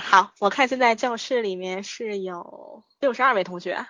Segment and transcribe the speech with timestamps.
[0.00, 3.86] 好，我看现在教室里面是有六十二位同学。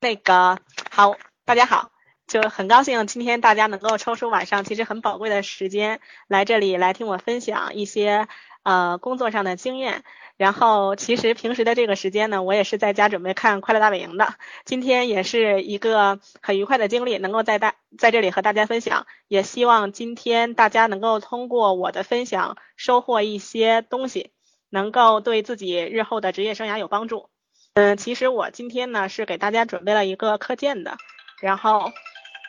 [0.00, 0.58] 那个
[0.90, 1.92] 好，大家好，
[2.26, 8.28] 就很高兴今天大家能够抽出晚上其实很宝贵的时间来这里来听我分享一些
[8.64, 10.04] 呃工作上的经验。
[10.36, 14.34] 然后其实平时的这个时间呢，我也是在家准备看《快乐大本营》的。
[14.64, 19.06] 今天也是一个很愉快的经历，能够在大在这里和大家分享。
[19.28, 24.32] 也希望今天大家能够通过我的分享收获一些东西，
[24.74, 27.30] 能够对自己日后的职业生涯有帮助。
[27.74, 30.98] 嗯，其实我今天呢是给大家准备了一个课件的，
[31.40, 31.92] 然后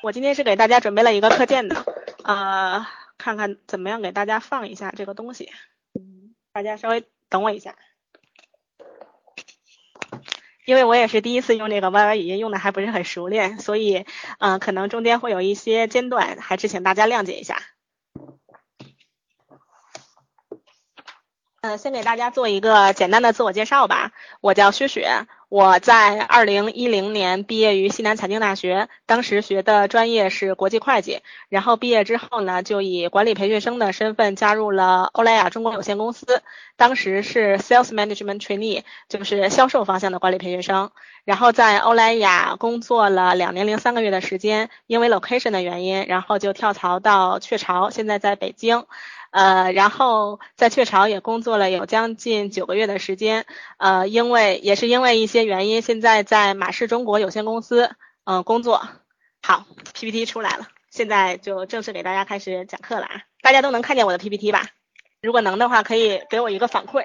[0.01, 1.85] 我今天是给大家准备了一个课件的，
[2.23, 2.87] 呃，
[3.19, 5.51] 看看怎么样给大家放一下这个东西，
[5.93, 7.75] 嗯，大家稍微等我一下，
[10.65, 14.03] 因为我也是第一次用这个 YY 语音，用的还不是很熟练，所以
[14.39, 17.61] 嗯，可能中间会有一些间断，还是请大家谅解一下。
[21.65, 24.11] 嗯，先给大家做一个简单的自我介绍吧。
[24.39, 31.21] 我叫薛雪，我在二零一零年毕业于西南财经大学，当时学的专业是国际会计。
[31.49, 36.43] 然后毕业之后呢，就以管理培训生的身份加入了欧莱雅中国有限公司，
[36.77, 40.91] 当时是 Sales Management Trainee，就是销售方向的管理培训生。
[41.23, 48.85] 然后在欧莱雅工作了两年零三个月的时间，因为 location 的原因，然后就跳槽到雀巢，现在在北京。
[49.35, 57.91] 呃，然后在雀巢也工作了有将近九个月的时间，呃，因为也是因为一些原因，现在在马氏中国有限公司
[58.23, 58.87] 嗯工作。
[59.43, 63.23] 好，PPT 出来了，现在就正式给大家开始讲课了啊！
[63.41, 64.69] 大家都能看见我的 PPT 吧？
[65.21, 67.03] 如果能的话，可以给我一个反馈。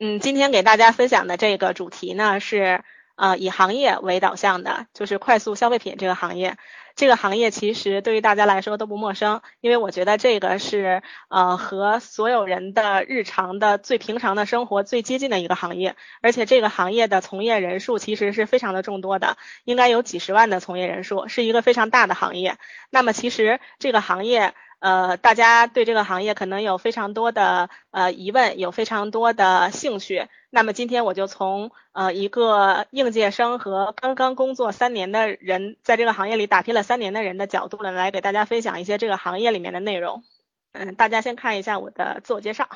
[0.00, 2.82] 嗯，今天给大家分享的这个主题呢是
[3.14, 6.56] 呃以行业为导向的，就是快速消费品这个行业。
[6.98, 22.56] 这个行业其实对于大家来说都不陌生，因为我觉得这个是呃和所有人的日常的最平常的生活最接近的一个行业，而且这个行业的从业人数其实是非常的众多的，应该有几十万的从业人数，是一个非常大的行业。
[22.90, 24.54] 那么其实这个行业。
[24.80, 30.28] 呃，大家对这个行业可能有非常多的呃疑问，有非常多的兴趣。
[30.50, 40.24] 那么今天我就从呃一个应届生和刚刚工作三年的人，在这个行业里打拼了三年的人的角度呢，来给大家分享一些这个行业里面的内容。
[40.72, 42.68] 嗯，大家先看一下我的自我介绍。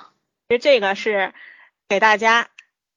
[0.49, 1.33] 其实这个是
[1.89, 2.49] 给大家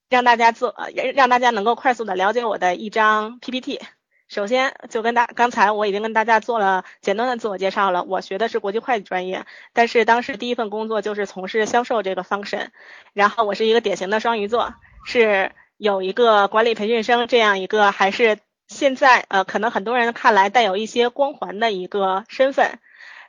[0.09, 0.75] 让大家做，
[1.13, 3.79] 让大家能够快速的了解我的一张 PPT。
[4.27, 8.03] 首先，就跟大刚才我已经跟大家做了简单的自我介绍了。
[8.03, 12.69] 我学的是国际会计专业，但是当时第一份工作就是从事销售这个 function。
[13.13, 14.73] 然后我是一个典型的双鱼座，
[15.05, 22.79] 是有一个管理培训生这样一个，还是现在呃可能很多人看来带有一些光环的一个身份。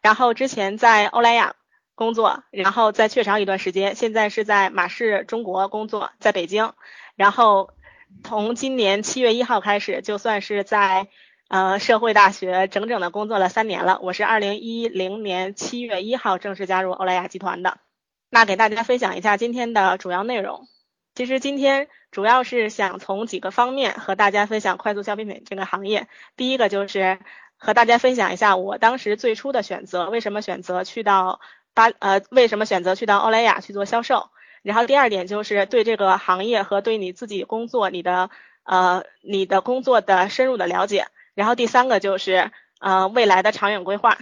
[0.00, 1.56] 然后之前在欧莱雅
[1.94, 6.72] 工作，然后在雀巢一段时间，现在是在马氏中国工作，在北京。
[7.16, 7.70] 然后。
[8.24, 11.08] 从今年七月一号开始，就算是在
[11.48, 14.00] 呃社会大学整整的工作了三年了。
[14.02, 17.78] 我是二零一零年七月一号正式加入欧莱雅集团的。
[18.30, 20.66] 那给大家分享一下今天的主要内容。
[21.14, 26.08] 其实今天主要是想从几个方面和大家分享快速消费品这个行业。
[26.36, 27.20] 第一个就是
[27.56, 31.40] 和大家分享一下我当时最初的选择，为什么选择去到
[31.74, 34.30] 巴呃为什么选择去到欧莱雅去做销售。
[34.66, 38.30] 然后第二点就是对这个行业和对你自己工作、你的
[38.64, 41.06] 呃你的工作的深入的了解。
[41.34, 42.50] 然后第三个就是
[42.80, 44.18] 呃未来的长远规划。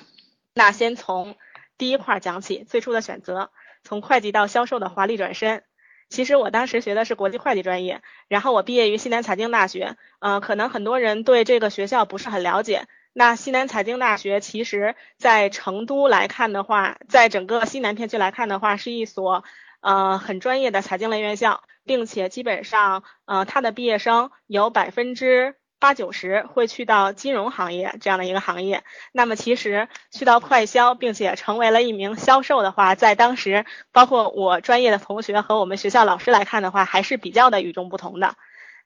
[0.52, 1.34] 那先从
[1.78, 3.50] 第一块讲起，最初的选择，
[3.84, 5.62] 从会计到销售的华丽转身。
[6.10, 9.96] 其实我当时学的是国际会计专业，然后我毕业于西南财经大学。
[10.18, 12.86] 嗯，可能很多人对这个学校不是很了解。
[13.14, 19.42] 那西南财经大学其实在成都来看的话，在整个西南片区来看的话，是一所。
[19.84, 28.82] 呃，很专业的财经类院校，并且基本上，呃，他的毕业生有百分之八九十会去到金融行业这样的一个行业。
[29.12, 38.36] 那么，其实去到快销，并且成为了一名销售的话，在当时，包括我专业的同学和我们学校老师来看的话，还是比较的与众不同的。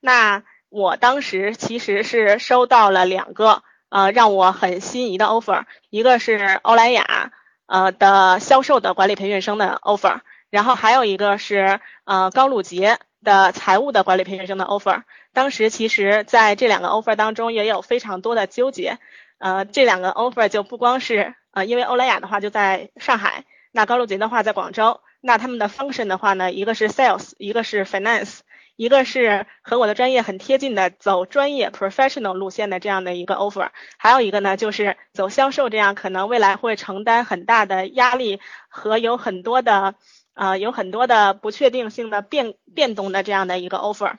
[0.01, 7.31] 那我当时其实是收到了两个，呃，让我很心仪的 offer，一个是欧莱雅，
[7.67, 10.19] 呃的销售的管理培训生的 offer。
[10.51, 15.03] 然后还有一个是呃高露洁的财务的管理培训生的 offer，
[15.33, 18.99] 当时其实在这两个 offer 当中也有非常多的纠结，
[19.39, 28.39] 呃这两个 offer 就不光是呃因为欧莱雅的话就在上海，那高露洁的话在广州，那他们的 function 的话呢，一个是 sales，一个是 finance，
[28.77, 39.97] 一个是和我的专业很贴近的走专业 professional 路线的这样的一个 offer，还有一个呢就是走销售这样可能未来会承担很大的压力和有很多的。
[40.39, 44.15] 呃有很多的不确定性的变变动的这样的一个 offer。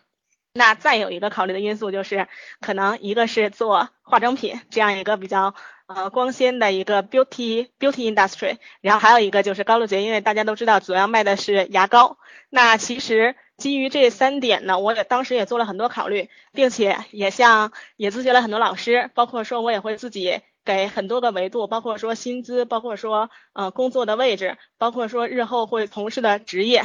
[0.52, 2.28] 那再有一个考虑的因素就是，
[2.60, 5.54] 可能一个是做化妆品这样一个比较
[5.86, 12.18] 呃光鲜的一个 beauty beauty industry，然后还有一个就是高露洁，因为大家都知道主要卖的是牙膏。
[12.50, 26.84] 那其实基于这三点呢，我也当时也做了很多考虑，并且也向也咨询了很多老师，包括说我也会自己给很多个维度，包括说薪资，包括说呃工作的位置，包括说日后会从事的职业。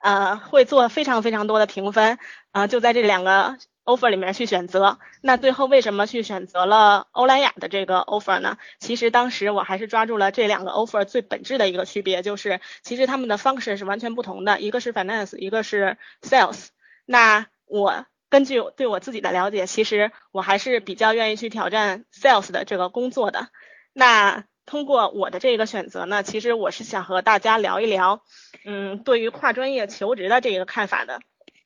[0.00, 2.18] 呃，会做非常非常多的评分，
[2.52, 5.00] 啊，就在这两个 offer 里面去选择。
[5.20, 8.58] 那最后为什么去选择了欧莱雅的这个 offer 呢？
[8.78, 16.68] 其实当时我还是抓住了这两个 offer 最本质的一个区别，就是其实他们的 function 是完全不同的，一个是 finance，一个是 sales。
[17.04, 23.48] 那我根据对我自己的了解，其实我还是比较愿意去挑战 sales 的这个工作的。
[23.92, 28.22] 那通过我的这个选择呢，其实我是想和大家聊一聊，
[28.66, 31.20] 嗯，对于跨专业求职的这个看法的。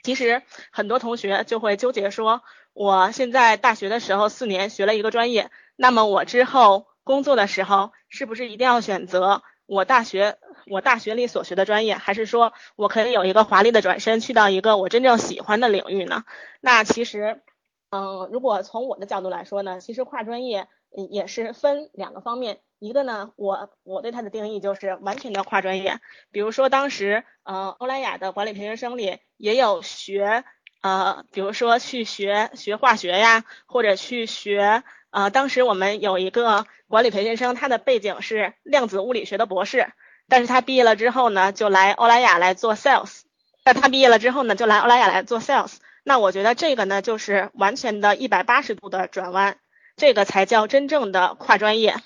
[0.05, 2.43] 其实很多同学就会纠结说，
[2.73, 16.25] 我现在大学的时候四年学了一个专业，那么我之后工作的时候是不是一定要选择我大学我大学里所学的专业，还是说我可以有一个华丽的转身去到一个我真正喜欢的领域呢？
[16.61, 17.43] 那其实，
[17.91, 20.69] 嗯，如果从我的角度来说呢，其实跨专业
[21.11, 22.61] 也是分两个方面。
[22.79, 26.01] 一个呢，我我对它的定义就是完全的跨专业。
[26.33, 30.43] 比如说当时，呃，欧莱雅的管理培训生里也有学，
[30.81, 39.93] 呃，比如说去学学化学呀，或者去学，呃，当时我们有一个管理培训生，他的背景是量子物理学的博士，
[40.33, 43.21] 但是他毕业了之后呢，就来欧莱雅来做 sales。
[43.67, 45.75] 那他毕业了之后呢，就来欧莱雅来做 sales。
[46.05, 49.59] 那我觉得这个呢，就是完全的一百八十度的转弯，
[49.95, 51.97] 这个才叫真正的跨专业。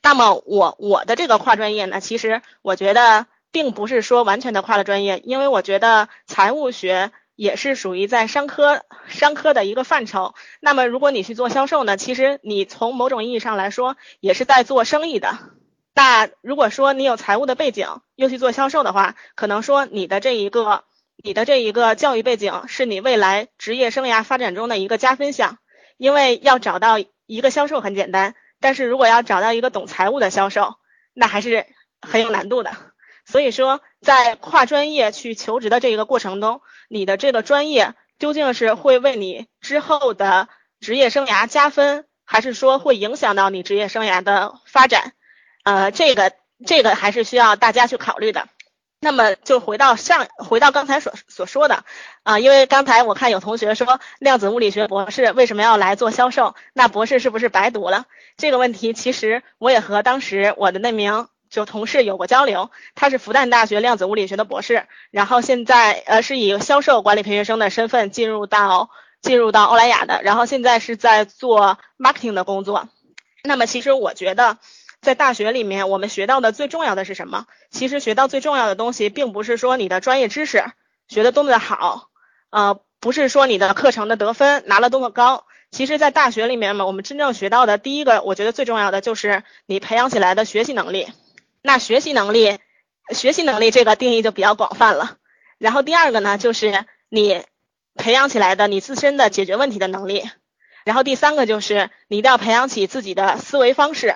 [0.00, 10.36] 那么我我的这个跨专业呢，其实我觉得并不是说完全的跨了专业，因为我觉得财务学也是属于在商科商科的一个范畴。
[10.60, 15.36] 那么如果你去做销售呢，其实你从某种意义上来说也是在做生意的。
[15.96, 20.84] 那如果说你有财务的背景又去做销售的话，可能说你的这一个
[21.16, 25.56] 你的这一个教育背景是你未来职业生涯发展中的一个加分项，
[25.96, 28.34] 因为要找到一个销售很简单。
[28.60, 30.74] 但是如果要找到一个懂财务的销售，
[31.14, 31.64] 那还是
[32.02, 32.76] 很有难度的。
[33.24, 36.60] 所以说，在跨专业去求职的这一个过程中，
[36.90, 45.14] 你的这个专业究竟是会为你之后的职业生涯加分，还是说会影响到你职业生涯的发展？
[45.66, 46.32] 呃，这个
[46.64, 48.46] 这个还是需要大家去考虑的。
[49.00, 51.82] 那么就回到上，回到刚才所所说的
[52.22, 56.54] 啊，因为刚才我看有同学说量子物理学博士为什么要来做销售？
[56.72, 58.06] 那博士是不是白读了？
[58.36, 68.90] 这个问题其实我也和当时我的那名就同事有过交流，他是复旦大学量子物理学的博士，然后现在呃是以销售管理培训生的身份进入到
[69.20, 72.88] 进入到欧莱雅的，然后现在是在做 marketing 的工作。
[73.42, 74.58] 那么其实我觉得。
[75.00, 77.46] 在大学里面，我们学到的最重要的是什么？
[77.70, 80.64] 其实学到最重要的东西，并不是说你的专业知识
[81.08, 82.08] 学的多么的好，
[82.50, 85.44] 呃，不是说你的课程的得分拿了多么高。
[85.70, 91.08] 其实，在大学里面嘛，我们真正学到的第一个，我觉得最重要的就是你培养起来的学习能力。
[91.60, 92.58] 那学习能力，
[93.12, 95.16] 学习能力这个定义就比较广泛了。
[95.58, 97.42] 然后第二个呢，就是你
[97.94, 100.24] 培养起来的你自身的解决问题的能力。
[100.84, 104.14] 然后第三个就是你一定要培养起自己的思维方式。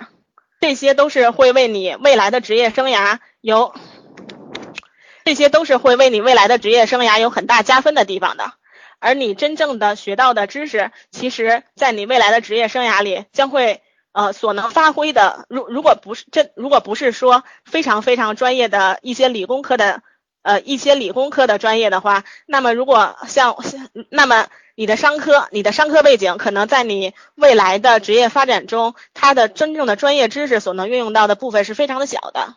[0.61, 3.75] 这些都是会为你未来的职业生涯有，
[5.25, 8.53] 这些都是会为你未来的职业生涯有很大加分的地方的。
[8.99, 13.81] 而你真正的学到的知识，其实在你未来的职业生涯里将会
[14.13, 20.03] 呃所能发挥的，如如果不是这如果不是说非常非常专业的一些理工科的
[20.43, 23.57] 呃一些理工科的专业的话，那么如果像
[24.11, 24.47] 那么。
[24.81, 32.55] 你的商科，你的商科背景可能在你未来的职业发展中，它的真正的专业知识所能运用到的部分是非常的小的。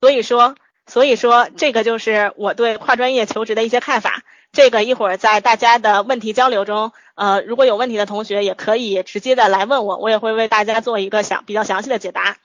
[0.00, 0.54] 所以说，
[0.86, 4.22] 所以说这个就是我对跨专业求职的一些看法。
[4.52, 12.38] 这个一会儿在大家的问题交流中，呃，如果有问题的同学也可以直接的来问我，我也会为大家做一个详比较详细的解答。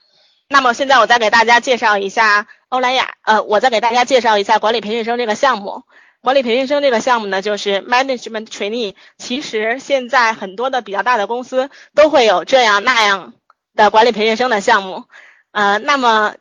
[0.46, 5.84] 那么现在我再给大家介绍一下欧莱雅，呃，我再给大家介绍一下管理培训生这个项目。
[6.22, 8.94] 管理培训生这个项目呢，就是 management trainee。
[9.18, 13.34] 其实现在很多的比较大的公司都会有这样那样
[13.74, 15.04] 的管理培训生的项目。
[15.50, 16.36] 呃，那么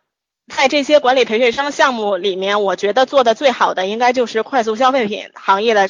[0.47, 5.89] 在这些管理培训生项目里面，我觉得做的最好的应该就是快速消费品行业的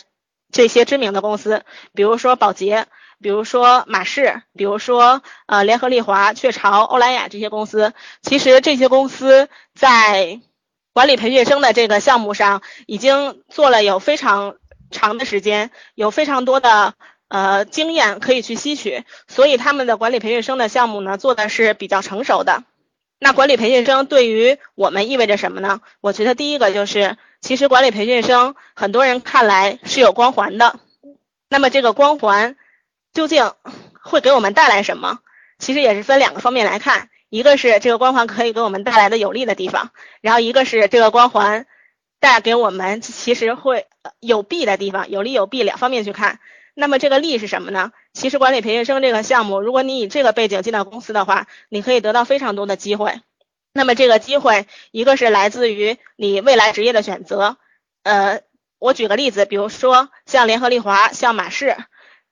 [0.51, 2.87] 这些知名的公司，比如说宝洁，
[3.21, 7.93] 比如说马氏，比如说呃联合利华、雀巢、欧莱雅这些公司。
[8.21, 10.39] 其实这些公司在
[10.93, 14.55] 管理培训生的这个项目上已经做了有非常
[14.89, 16.95] 长的时间，有非常多的
[17.29, 22.63] 呃经验可以去吸取，所以他们的管理培训生的项目呢做的是比较成熟的。
[23.19, 25.81] 那管理培训生对于我们意味着什么呢？
[26.01, 30.79] 我觉得第一个就是，其实管理培训生很多人看来是有光环的。
[31.47, 32.57] 那么这个光环
[33.13, 33.51] 究竟
[34.01, 35.19] 会给我们带来什么？
[35.59, 41.65] 其实也是分两个方面来看，一个是这个光环可以给我们带来的有利的地方，然后一个是这个光环
[42.19, 43.87] 带给我们其实会
[44.19, 46.39] 有弊的地方，有利有弊两方面去看。
[46.73, 47.93] 那么这个利是什么呢？
[48.11, 53.21] 其实管理培训生这个项目，如果你以这个背景进到公司的话，你可以得到非常多的机会。
[53.71, 57.55] 那么这个机会，一个是来自于你未来职业的选择。
[58.03, 58.41] 呃，
[58.77, 61.77] 我举个例子，比如说像联合利华、像马氏，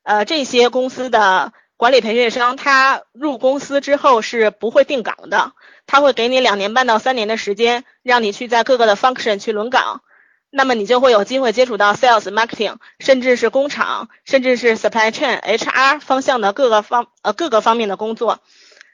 [0.03, 5.53] 呃，这些公司的管理培训生，他入公司之后是不会定岗的，
[5.87, 10.01] 他会给你两年半到三年的时间，让你去在各个的 function 去轮岗。
[10.49, 18.39] 那么你就会有机会接触到 sales、marketing，甚至是工厂，甚至是 supply chain、HR 方向的各个方呃各个方面的工作。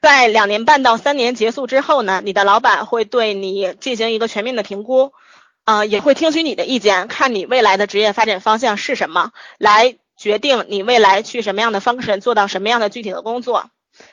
[0.04, 5.12] 在两年半到三年结束之后呢，你的老板会对你进行一个全面的评估，
[5.64, 13.70] 呃，也会听取你的意见，看你未来的职业发展方向是什么，来决定你未来去什么样的 function，做到什么样的具体的工作。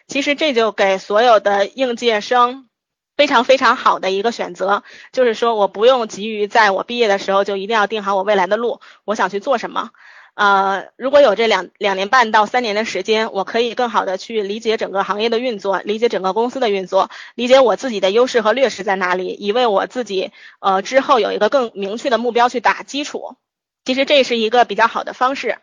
[0.06, 2.68] 其实这就给所有的应届生。
[3.14, 4.82] 非常非常好的一个选择，
[5.12, 9.90] 就是说我不用急于在我毕业的时候就一定要定好我未来的路，我想去做什么。
[10.34, 23.36] 呃，如果有这两两年半到三年的时间，我可以更好的去理解整个行业的运作，理解整个公司的运作，理解我自己的优势和劣势在哪里，以为我自己呃之后有一个更明确的目标去打基础。
[23.84, 25.58] 其实这是一个比较好的方式。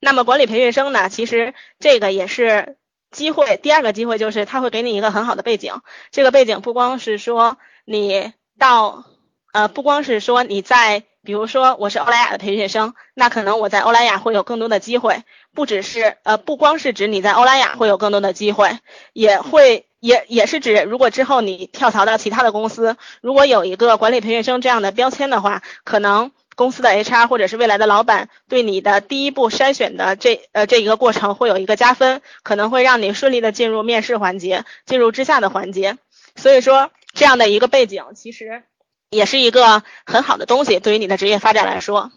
[0.00, 2.76] 那么管理培训生呢，其实这个也是。
[3.12, 5.80] 机会，第二个机会就是他会给你一个很好的背景。
[6.12, 9.04] 这个背景不光是说你到，
[9.50, 15.24] 呃，不光是说你在，比如说我是欧莱雅的培训生，那可能我在欧莱雅会有更多的机会。
[15.52, 18.78] 不只是，呃，不光是指你在欧莱雅会有更多的机会，
[19.12, 26.30] 也会也也是指如果之后你跳槽到其他的公司，如果有一个管理培训生这样的标签的话，可能。
[26.56, 35.96] 公司的 HR 或者是未来的老板对你的第一步筛选的这呃这一个过程会有一个加分，可能会让你顺利的进入面试环节，进入之下的环节。
[36.36, 38.62] 所以说这样的一个背景其实
[39.10, 42.12] 也是一个很好的东西，对于你的职业发展来说。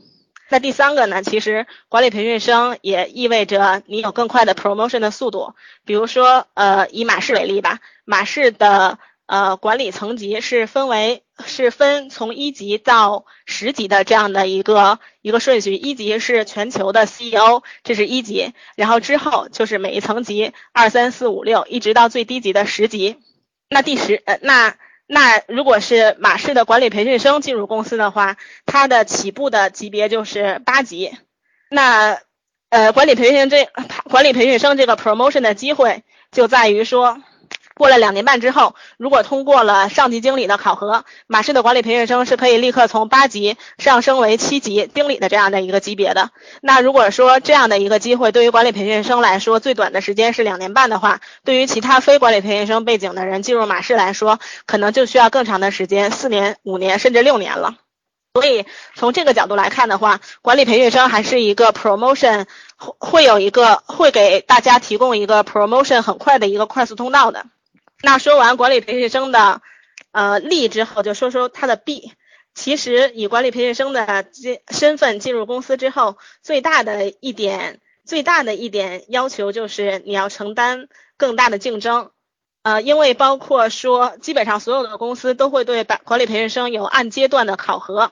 [0.49, 5.55] 那第三个呢，其实管理培训生也意味着你有更快的 promotion 的速度。
[5.85, 8.99] 比如说呃以马氏为例吧，马氏的。
[9.25, 23.15] 呃，管理层级是分为是分从一级到十级的这样的一个一个顺序，一级是全球的 CEO，这是一级，然后之后就是每一层级二三四五六，一直到最低级的十级。
[23.69, 24.75] 那第十呃那
[25.07, 31.17] 那如果是马氏的管理培训生进入公司的话，他的起步的级别就是八级。
[31.69, 32.19] 那
[32.69, 33.69] 呃管理培训这
[34.09, 37.23] 管理培训生这个 promotion 的机会就在于说。
[37.75, 46.29] 过了两年半之后，如果通过了上级经理的考核，马氏的管理培训生是可以立刻从八级上升为七级经理的这样的一个级别的。
[46.61, 57.75] 那如果说这样的一个机会对于管理培训生来说，最短的时间是两年半的话，对于其他非管理培训生背景的人进入马氏来说，可能就需要更长的时间，四年、五年甚至六年了。
[58.35, 58.65] 所以
[58.95, 62.45] 从这个角度来看的话，管理培训生还是一个 promotion
[62.77, 67.45] 会会有一个会给大家提供一个 promotion 很快的一个快速通道的。
[68.05, 69.61] 那说完管理培训生的
[70.11, 72.11] 呃利之后，就说说他的弊。
[72.53, 82.11] 其实以管理培训生的身身份进入公司之后，最大的一点最大的一点要求就是你要承担更大的竞争。
[82.63, 88.11] 呃，因为包括说基本上所有的公司都会对管管理培训生有按阶段的考核。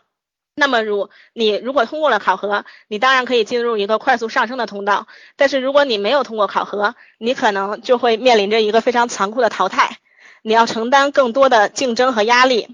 [0.55, 5.07] 那么如你如果通过了考核，你当然可以进入一个快速上升的通道。
[5.35, 9.97] 但是如果你没有通过考核，你可能就会面临着一个非常残酷的淘汰。
[10.41, 12.67] 你要承担更多的竞争和压力。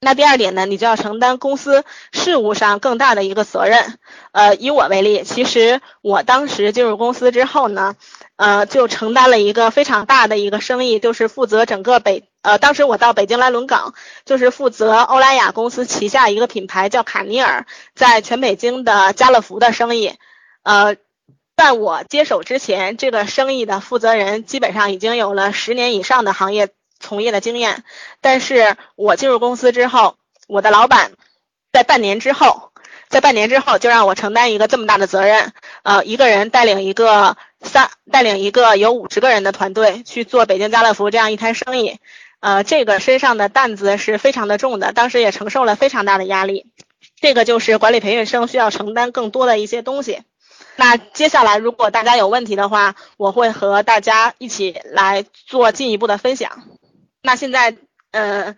[0.00, 3.98] 那第二点呢，你就要承担公司事务上更大的一个责任。
[4.30, 7.96] 呃，以我为例，其实我当时进入公司之后呢。
[8.36, 13.92] 呃，就承担了一个非常大的一个生意，就是负责整个北呃，当时我到北京来轮岗，
[14.24, 20.14] 就是负责欧莱雅公司旗下一个品牌叫卡尼尔，在全北京的家乐福的生意。
[20.62, 20.96] 呃，
[21.58, 27.84] 在我接手之前，这个生意的负责人基本上已经有了十年以上的行业从业的经验，
[28.22, 31.12] 但是我进入公司之后，我的老板
[31.70, 32.72] 在半年之后。
[33.10, 41.98] 在半年之后，就让我承担一个这么大的责任，呃，一个人带领一个三带领一个有五十个人的团队去做北京家乐福这样一摊生意，
[42.40, 46.66] 呃，这个身上的担子是非常的重的，当时也承受了非常大的压力。
[47.20, 50.22] 这个就是管理培训生需要承担更多的一些东西。
[50.76, 56.62] 那接下来，如果大家有问题的话，我会和大家一起来做进一步的分享。
[57.22, 57.76] 那现在，
[58.12, 58.54] 呃，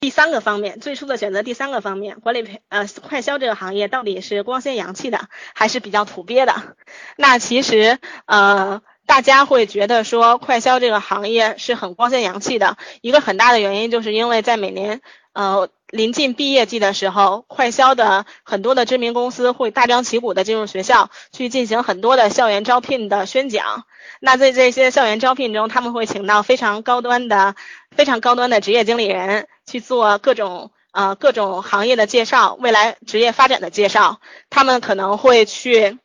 [0.00, 6.76] 第三个方面，最初的选择第三个方面，管理培呃快销这个行业到底是光鲜洋气的，还是比较土鳖的？
[7.16, 8.82] 那其实，呃。
[9.06, 23.84] 大家会觉得说快销这个行业是很光鲜洋气的，一个很大的原因就是因为在每年呃临近毕业季的时候，快销的很多的知名公司会大张旗鼓的进入学校去进行很多的校园招聘的宣讲。
[24.20, 27.54] 那在这些校园招聘中，他们会请到非常高端的、
[27.90, 34.18] 非常高端的职业经理人去做各种呃各种行业的介绍、未来职业发展的介绍。
[34.48, 35.98] 他们可能会去。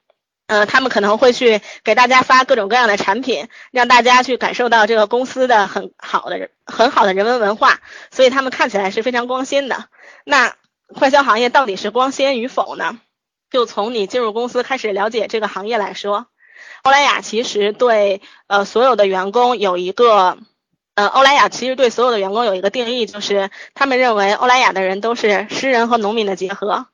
[0.50, 9.86] 呃，他们可能会去给大家发各种各样的产品，让大家去感受到这个公司的很好的、很好的人文文化，所以他们看起来是非常光鲜的。
[10.26, 10.56] 那
[10.96, 13.00] 快销行业到底是光鲜与否呢？
[13.52, 16.26] 就从你进入公司开始了解这个行业来说，
[16.82, 20.40] 欧莱雅其实对呃所有的员工有一个，
[20.96, 26.88] 呃，欧莱雅其实对所有的员工有一个定义，就是他们认为欧莱雅的人都是诗人和农民的结合。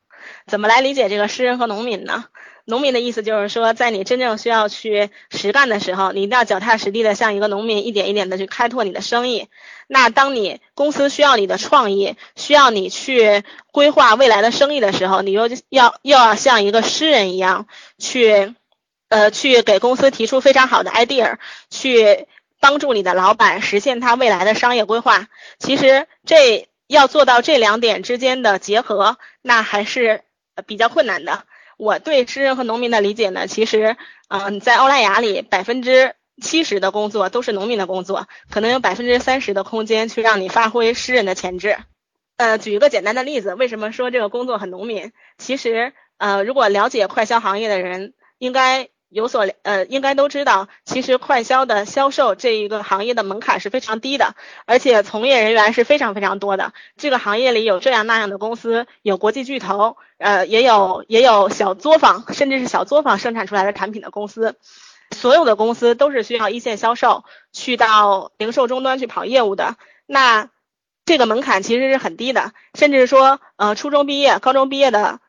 [0.45, 2.25] 怎么来理解这个诗人和农民呢？
[2.65, 9.47] 农民的意思就是说，在你真正需要去实干的时候，你一定要脚踏实地的像一个农民，一点一点的去开拓你的生意。
[9.87, 17.67] 那当你公司需要你的创意，需要你去规划未来的生意的时候，你又要又要像一个诗人一样
[17.99, 18.55] 去，
[19.09, 21.37] 呃，去给公司提出非常好的 idea，
[21.69, 22.25] 去
[22.59, 25.27] 帮助你的老板实现他未来的商业规划。
[25.59, 30.21] 其实这要做到这两点之间的结合，那还是
[30.65, 31.43] 比较困难的。
[31.77, 41.77] 我对诗人和农民的理解呢，其实，嗯，在欧莱雅里，百分之七十的工作都是农民的工作，可能有百分之三十的空间去让你发挥诗人的潜质。
[42.37, 45.11] 呃，举一个简单的例子，为什么说这个工作很农民？
[45.37, 48.89] 其实，呃，如果了解快销行业的人，应该。
[49.15, 56.73] 有所呃，应该都知道，其实快销的销售这一个行业的门槛是非常低的，而且从业人员是非常非常多的。
[56.97, 64.57] 这个行业里有这样那样的公司，有国际巨头，呃，也有也有小作坊，甚至是小作坊生产出来的产品的公司。
[65.11, 67.23] 所有的公司都是需要一线销售
[67.53, 69.77] 去到零售终端去跑业务的。
[70.05, 70.49] 那
[71.05, 75.21] 这个门槛其实是很低的，甚至说，呃，初中毕业、高中毕业的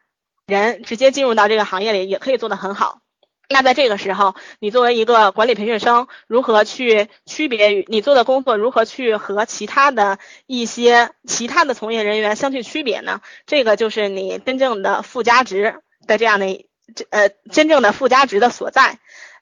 [0.45, 2.99] 人直接进入到这个行业里也可以做得很好。
[3.49, 13.21] 那在这个时候，你作为一个管理培训生，如何去区别于你做的工作，如何去和其他的一些其他的从业人员相去区别呢？
[13.47, 18.99] 这个就是你真正的附加值的这样的这呃真正的附加值的所在。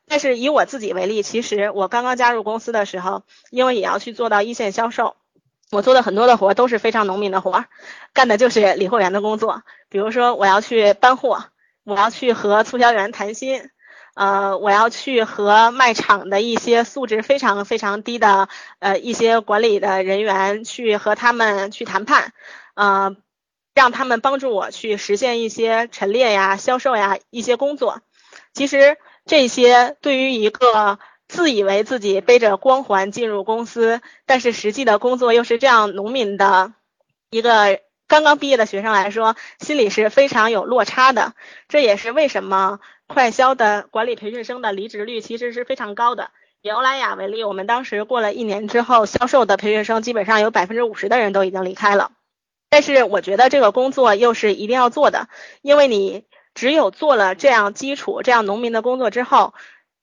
[0.07, 5.17] 但是以我自己为例，其实我刚刚加入公司的时候，因为也要去做到一线销售，
[5.71, 7.65] 我做的很多的活都是非常农民的活，
[8.13, 9.63] 干的就是理货员的工作。
[9.89, 11.47] 比如说我要去搬货，
[11.85, 13.71] 我要去和促销员谈心。
[14.15, 18.49] 呃，我要去和卖场的一些素质非常非常低的
[18.79, 22.33] 呃一些管理的人员去和他们去谈判，
[22.75, 23.17] 呃，
[23.75, 28.03] 让他们帮助我去实现一些陈列呀、销售呀一些工作。
[28.53, 28.97] 其实
[29.27, 36.73] 这些对于一个自以为自己背着光环进入公司，但是实际的工作又是这样农民的
[37.31, 41.35] 一个刚刚毕业的学生来说，心里是非常有落差的。
[41.67, 42.79] 这也是为什么。
[43.07, 46.31] 快销的管理培训生的离职率其实是非常高的。
[46.63, 52.13] 以欧莱雅为例，我们当时过了一年之后，销售的培训生基本上有百分之五十的人都已经离开了。
[52.71, 55.29] 但是我觉得这个工作又是一定要做的，
[55.61, 59.53] 因为你只有做了这样基础、这样农民的工作之后，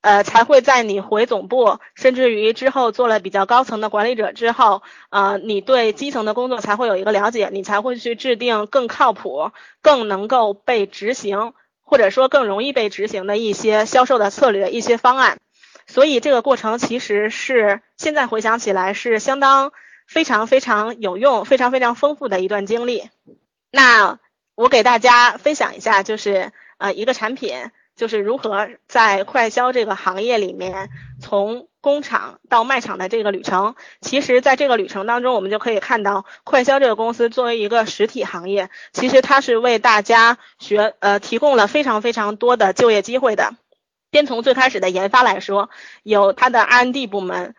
[0.01, 11.53] 呃，才会在你回总部，甚至于之后做了比较高层的管理者之后，呃，你对基层的工作才会有一个了解，你才会去制定更靠谱、更能够被执行。
[11.91, 15.39] 或者说更容易被执行的一些销售的策略、一些方案，
[15.88, 19.73] 所以这个过程其实是现在回想起来是相当
[20.08, 23.10] 非常非常有用、非常非常丰富的一段经历。
[23.71, 24.19] 那
[24.56, 27.58] 我给大家分享一下，就是呃一个产品，
[28.01, 30.89] 就是如何在快销这个行业里面
[31.21, 31.67] 从。
[31.83, 43.55] 工厂到卖场的这个旅程，其实在这个旅程当中，我们就可以看到，快销这个公司作为一个实体行业，其实它是为大家学呃提供了非常非常多的就业机会的。
[44.11, 45.71] 先从最开始的研发来说，
[46.03, 47.55] 有它的 R&D 部门，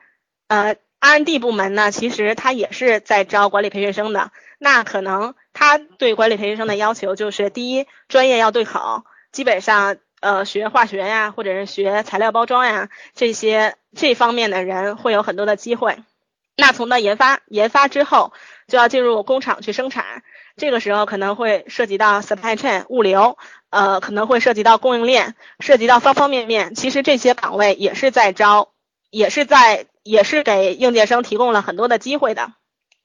[0.47, 4.31] 呃 R&D 部门呢，其实它也是在招管理培训生的。
[4.61, 9.03] 那可能它对管理培训生的要求就是，第一，专业要对口，
[9.33, 9.97] 基本上。
[10.23, 15.99] 呃，学化学呀，或者是学材料包装呀，这些这方面的人会有很多的机会。
[16.57, 18.33] 那从到研发，研发之后
[18.69, 20.23] 就要进入工厂去生产，
[20.57, 23.37] 这个时候可能会涉及到 supply chain 物流，
[23.71, 26.77] 呃，可能会涉及到供应链，涉及到方方面面。
[26.77, 28.69] 其实这些岗位也是在招，
[29.11, 32.53] 也是在，也是给应届生提供了很多的机会的。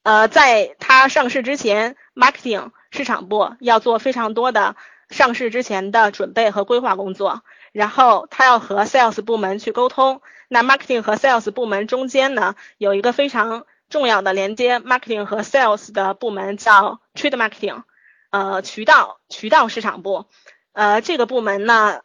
[0.03, 4.75] 呃，在它上市之前，marketing 市场部要做非常多的
[5.09, 10.21] 上市之前的准备和规划工作，然后他要和 sales 部门去沟通。
[10.49, 17.83] 那 marketing 和 sales 部门中间呢，有一个非常重要的连接，marketing 和 sales 的部门叫 trade marketing，
[18.29, 20.25] 呃，渠道渠道市场部，
[20.71, 22.01] 呃，这个部门呢，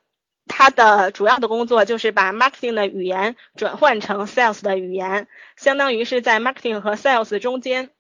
[0.46, 7.90] 它的主要的工作就是把 marketing 的语言转换成 sales 的语言，相当于是在 marketing 和 sales 中间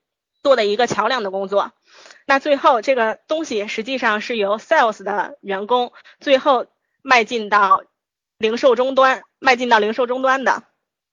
[0.42, 1.72] 做的一个桥梁的工作。
[2.26, 6.66] 那最后这个东西实际上是由 sales 的员工最后
[7.02, 7.82] 迈进到。
[8.38, 10.64] 零售终端迈进到零售终端的，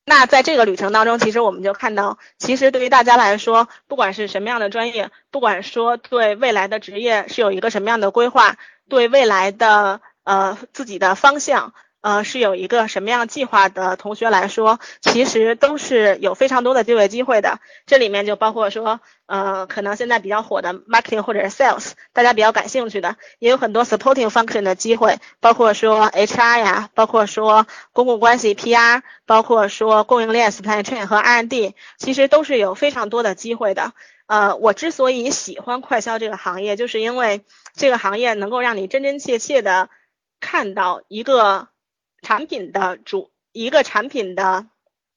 [0.04, 8.58] 那在这个旅程当中，其实我们就看到，其实对于大家来说，不管是什么样的专业，不管说对未来的职业是有一个什么样的规划，
[8.89, 11.76] 对未来的呃自己的方向。
[12.01, 17.59] 呃，是有一个什么样计划的同学来说，其实都是有非常多的就业机会的。
[17.85, 33.91] 这里面就包括说，呃，可能现在比较火的 marketing 或者是 sales，大家比较感兴趣的，也有很多 supporting function 的机会，包括说 HR 呀，包括说公共关系 PR，包括说供应链 supply chain 和 R&D，其实都是有非常多的机会的。
[34.25, 37.43] 呃，我之所以喜欢快销这个行业，就是因为
[37.75, 39.89] 这个行业能够让你真真切切的
[40.39, 41.67] 看到一个。
[42.21, 44.67] 产品的主一个产品的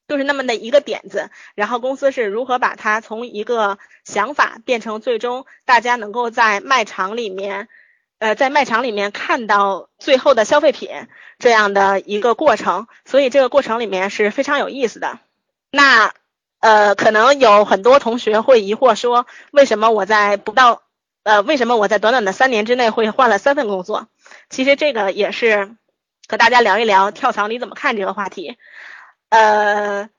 [0.07, 7.69] 就是那么的一个点子，然后公司是如何把它从一个想法变成最终大家能够在卖场里面，
[8.19, 10.89] 呃，在卖场里面看到最后的消费品
[11.39, 15.19] 这样的一个过程，所以这个过程里面是非常有意思的。
[15.71, 16.13] 那
[16.59, 20.81] 呃，可能有很多同学会疑惑说，为什么我在不到
[21.23, 24.09] 呃，为什么我在短短的三年之内会换了三份工作？
[24.49, 25.75] 其实这个也是。
[26.27, 28.57] 和大家聊一聊跳槽你怎么看这个话题？
[29.29, 30.09] 呃，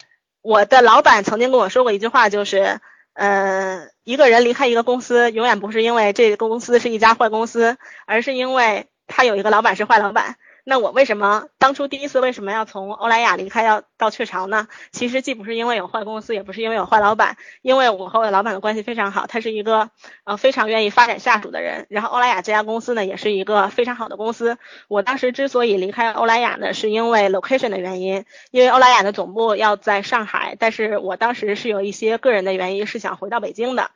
[0.42, 2.80] 我的老板曾经跟我说过一句话，就是，
[3.14, 10.36] 呃，一个人离开一个公司，永远不是因为这个公司是一家坏公司，而是因为他有一个老板是坏老板。
[10.66, 14.66] 那我为什么当初第一次为什么要从欧莱雅离开要到雀巢呢？
[14.92, 19.90] 其实既不是因为有坏公司，也不是因为有坏老板，因为我和我的老板的关系非常好，他是一个
[20.24, 21.86] 呃非常愿意发展下属的人。
[21.90, 24.56] 然后欧莱雅这家公司呢，也是一个非常好的公司。
[24.88, 33.90] 我当时之所以离开欧莱雅呢，是因为 location 的原因，因为欧莱雅的总部要在上海，但是我当时是有一些个人的原因，是想回到北京的。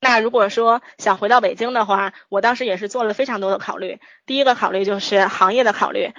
[0.00, 3.98] 那如果说想回到北京的话，我当时也是做了非常多的考虑。
[4.26, 6.12] 第一个考虑就是行业的考虑，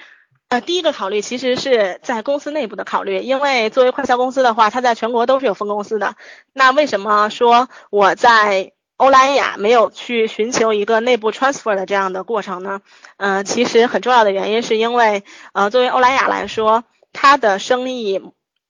[0.49, 6.15] 呃，第一个考虑其实是在公司内部的考虑，因为作为快销公司的话，它在全国都是有分公司的。
[6.53, 12.81] 那为什么说我在欧莱雅没有去寻求一个内部 transfer 的这样的过程呢？
[13.15, 18.21] 嗯，其实很重要的原因是因为，呃，作为欧莱雅来说，它的生意。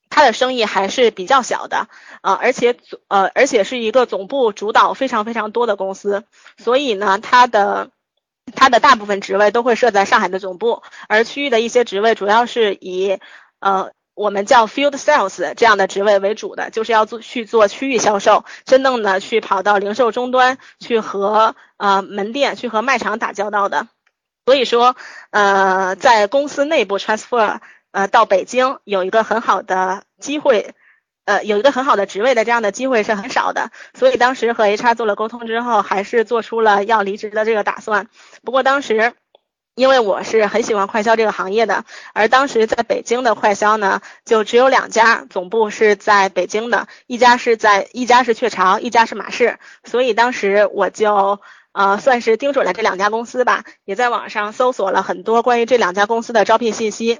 [0.09, 1.87] 它的生意还是比较小的，
[2.23, 6.25] 呃，而且总呃，而且是一个总部主导非常非常多的公司，
[6.57, 7.91] 所以呢，它的
[8.53, 13.19] 它的大部分职位都会设在上海的总部，而区域的一些职位主要是以
[13.59, 23.87] 呃我们叫 field sales 这样的职位为主的，就是要做去做区域销售，真正的去跑到零售终端去和呃门店去和卖场打交道的，
[24.45, 24.97] 所以说
[25.29, 27.59] 呃在公司内部 transfer。
[27.91, 30.73] 呃，到北京有一个很好的机会，
[31.25, 38.07] 呃，有一个很好的职位的这样的机会是很少的，所以当时和 HR 做了沟通之后，还是做出了要离职的这个打算。
[38.43, 39.13] 不过当时，
[39.75, 51.39] 因为我是很喜欢快销这个行业的，而当时在北京的快销呢，就只有两家总部是在北京的，一家是在一家是雀巢，一家是马氏，所以当时我就
[51.71, 57.19] 呃算是盯准了这两家公司吧，也在网上搜索了很多关于这两家公司的招聘信息。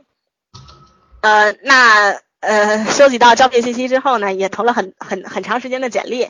[1.22, 6.30] 呃，那呃，收集到招聘信息之后呢，也投了很很很长时间的简历，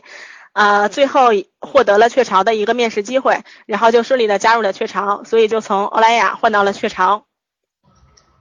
[0.54, 7.26] 呃，最后获得了雀巢的一个面试机会，然后就顺利的加入了雀巢，所以就从欧莱雅换到了雀巢。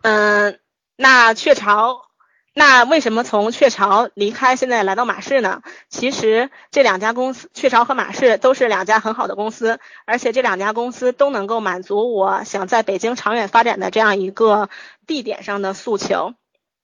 [0.01, 0.59] 嗯，
[0.97, 2.08] 那雀巢，
[2.59, 5.63] 那为什么从雀巢离开，现在来到马氏呢？
[5.89, 14.69] 其实这两家公司，雀巢和马氏都是两家很好的公司，而且这两家公司都能够满足我想在北京长远发展的这样一个
[15.07, 16.35] 地点上的诉求。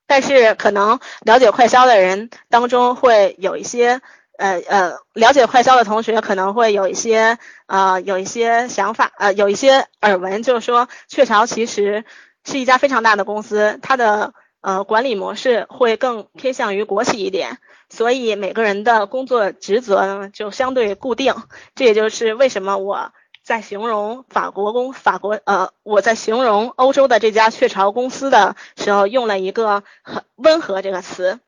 [0.07, 3.99] 但是可能了解快销的人当中会有一些，
[4.37, 12.05] 呃呃，了解快销的同学可能会有一些，呃，有一些想法，呃，有一些耳闻，就是说雀巢其实
[12.45, 14.33] 是一家非常大的公司，它的
[14.65, 21.35] 呃管理模式会更偏向于国企一点，所以每个人的工作职责呢就相对固定。
[21.75, 23.11] 这也就是为什么我
[23.43, 31.39] 在形容法国公法国呃我在形容欧洲的这家雀巢公司的时候用了一个很温和这个词。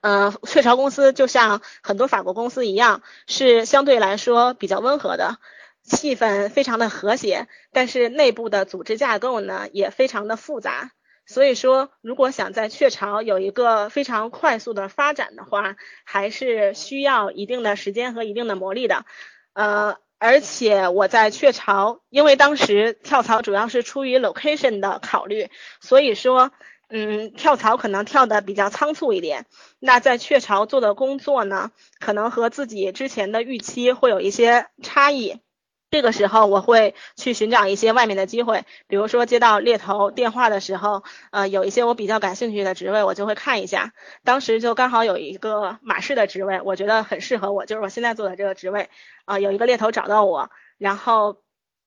[0.00, 5.36] 嗯，雀巢公司就像很多法国公司一样，是相对来说比较温和的，
[5.82, 10.92] 气氛非常的和谐，但是内部的组织架构呢也非常的复杂。
[11.26, 19.04] 所以说，如果想在雀巢有一个非常快速的发展的话，还是需要一定的时间和一定的磨砺的。
[19.52, 26.50] 呃，而且我在雀巢，因为当时跳槽主要是出于 location 的考虑，所以说。
[26.90, 29.46] 嗯，跳槽可能跳的比较仓促一点。
[29.80, 35.40] 那在雀巢做的工作呢，可能和自己之前的预期会有一些差异。
[35.94, 43.92] 这个时候我会去寻找一些外面的机会，比如说接到猎头电话的时候，呃，有一些我比较感兴趣的职位，我就会看一下。
[44.24, 48.90] 当时就刚好有一个马氏的职位，我觉得很适合我，就是我现在做的这个职位。
[49.24, 51.36] 啊，有一个猎头找到我，然后。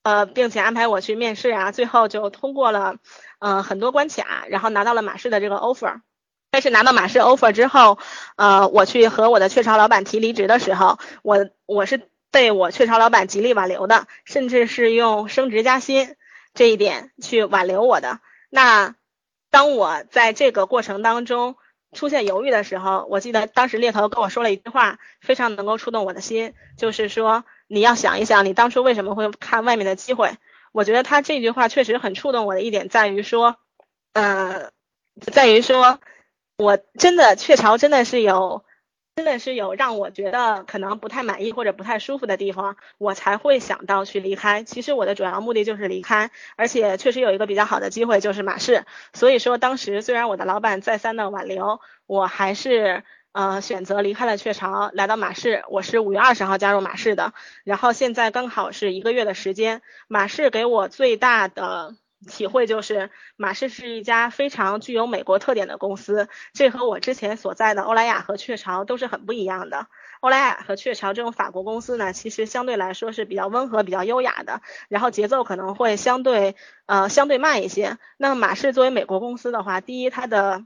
[0.04, 2.96] 呃，并且安排我去面试啊，最后就通过了，
[3.40, 6.00] 呃，很多关卡，然后拿到了马氏的这个 offer。
[6.50, 8.00] 但是拿到马氏 offer 之后，
[8.38, 16.16] 呃，我去和我的雀巢老板提离职的时候，我我是被我雀巢老板极力挽留的，甚至是用升职加薪
[16.54, 18.20] 这一点去挽留我的。
[18.50, 18.96] 那
[19.50, 21.56] 当我在这个过程当中
[21.94, 27.46] 出现犹豫的时候，我记得当时猎头跟我说了一句话，非常能够触动我的心，就是说。
[27.70, 30.38] 你要想一想，你当初为什么会看外面的机会？
[30.72, 33.58] 我觉得他这句话确实很触动我的一点在于说，
[34.14, 34.72] 呃，
[35.20, 36.00] 在于说，
[36.58, 38.64] 我真的雀巢真的是有，
[39.18, 44.62] 真的是有让我觉得可能不太满意或者不太舒服的地方，我才会想到去离开。
[44.62, 53.04] 其实我的主要目的就是离开，而且确实有一个比较好的机会就是马氏，所以说当时虽然我的老板再三的挽留，我还是。
[53.34, 55.64] 呃，选择离开了雀巢，来到马氏。
[55.70, 59.84] 我是五月二十号加入马氏的，然后现在刚好是一个月的时间。
[60.08, 69.88] 马氏给我最大的体会就是，马氏是一家非常具有美国特点的公司，这和我之前所在的欧莱雅和雀巢都是很不一样的。
[70.20, 76.56] 欧莱雅和雀巢这种法国公司呢，其实相对来说是比较温和、比较优雅的，然后节奏可能会相对
[76.88, 78.00] 呃相对慢一些。
[78.18, 80.66] 那么马氏作为美国公司的话，第一它的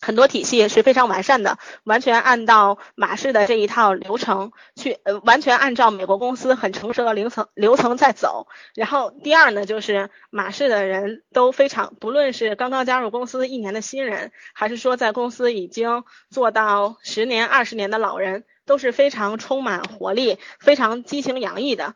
[0.00, 8.46] 很多体系是非常完善的，完全按照马氏的这一套流程去，呃，完全按照美国公司很成熟的流程流程在走。
[8.74, 21.94] 然后第二呢，就是马氏的人都非常，不论是刚刚加入公司一年的新人，还是说在公司已经做到十年、二十年的老人，都是非常充满活力、非常激情洋溢的。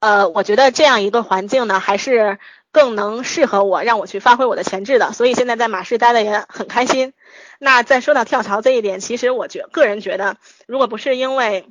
[0.00, 2.38] 呃，我觉得这样一个环境呢，还是。
[2.74, 7.12] 更能适合我，让我去发挥我的潜质的，所以现在在马氏待的也很开心。
[7.60, 11.68] 那再说到跳槽这一点，其实我觉个人觉得，如果不是因为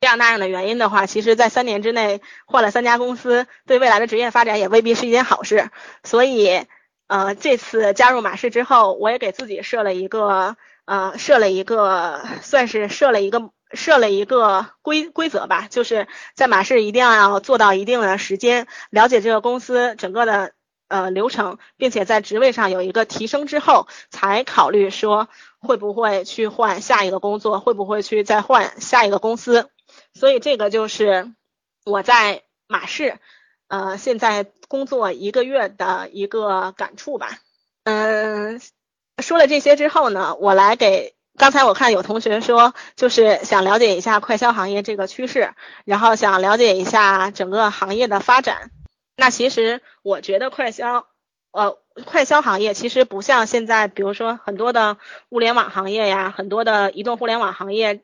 [0.00, 5.70] 这样那样的原因的话，其实在三年之内换了三家公司，对未来的职业发展也未必是一件好事。
[6.04, 6.62] 所以，
[7.08, 13.50] 呃，这次加入马氏之后，我也给自己设了一个，呃，设了一个，算是设了一个。
[13.74, 20.52] 设了一个规规则吧，就是在马氏一定要做到一定的时间，了解这个公司整个的
[20.88, 29.70] 呃流程，并且在职位上有一个提升之后，才考虑说会不会去换下一个工作，会不会去再换下一个公司。
[30.14, 31.32] 所以这个就是
[31.84, 33.18] 我在马氏
[33.68, 37.38] 呃现在工作一个月的一个感触吧。
[37.84, 38.60] 嗯，
[39.22, 41.13] 说了这些之后呢，我来给。
[41.36, 45.52] 刚才我看有同学说，就是想了解一下快消行业这个趋势，
[45.84, 48.70] 然后想了解一下整个行业的发展。
[49.16, 51.06] 那其实我觉得快消，
[51.50, 54.96] 呃，快消行业其实不像现在，比如说很多的
[55.28, 58.02] 物联网行业呀，很多的移动互联网行业，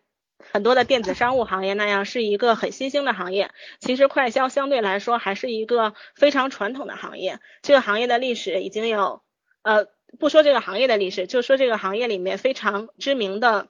[0.52, 3.52] 很多的电子商务行业那样是一个很新兴的行业。
[3.78, 9.22] 其实快消相对来说还是一个非常传统的行业，这个行业的历史已经有，
[9.62, 9.86] 呃。
[10.18, 13.68] 不说这个行业的历史，就说这个行业里面非常知名的，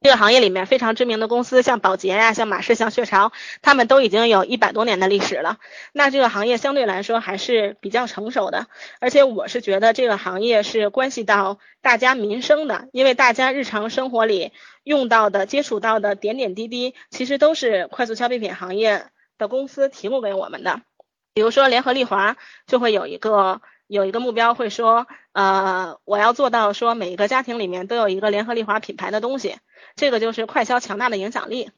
[0.00, 5.58] 这个行业里面非常知名的公司，像宝洁呀、像马氏、像雀巢，他们都已经有一百多年的历史了。
[5.92, 8.66] 那这个行业相对来说还是比较成熟的，
[9.00, 14.52] 而且我是觉得这个行业是关系到大家民生的，因为大家日常生活里
[14.82, 19.06] 用到的、接触到的点点滴滴，其实都是快速消费品行业
[19.38, 20.80] 的公司提供给我们的。
[21.34, 23.60] 比如说联合利华就会有一个。
[23.88, 29.56] 有一个目标会说，呃，我要做到说每一个家庭里面都有一个联合利华品牌的东西，
[29.96, 31.70] 这个就是快销强大的影响力。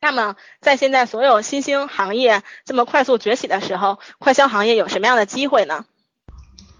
[0.00, 5.84] 那么在现在所有新兴行业这么快速崛起的时候，快销行业有什么样的机会呢？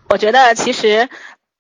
[0.09, 1.09] 我觉得其实，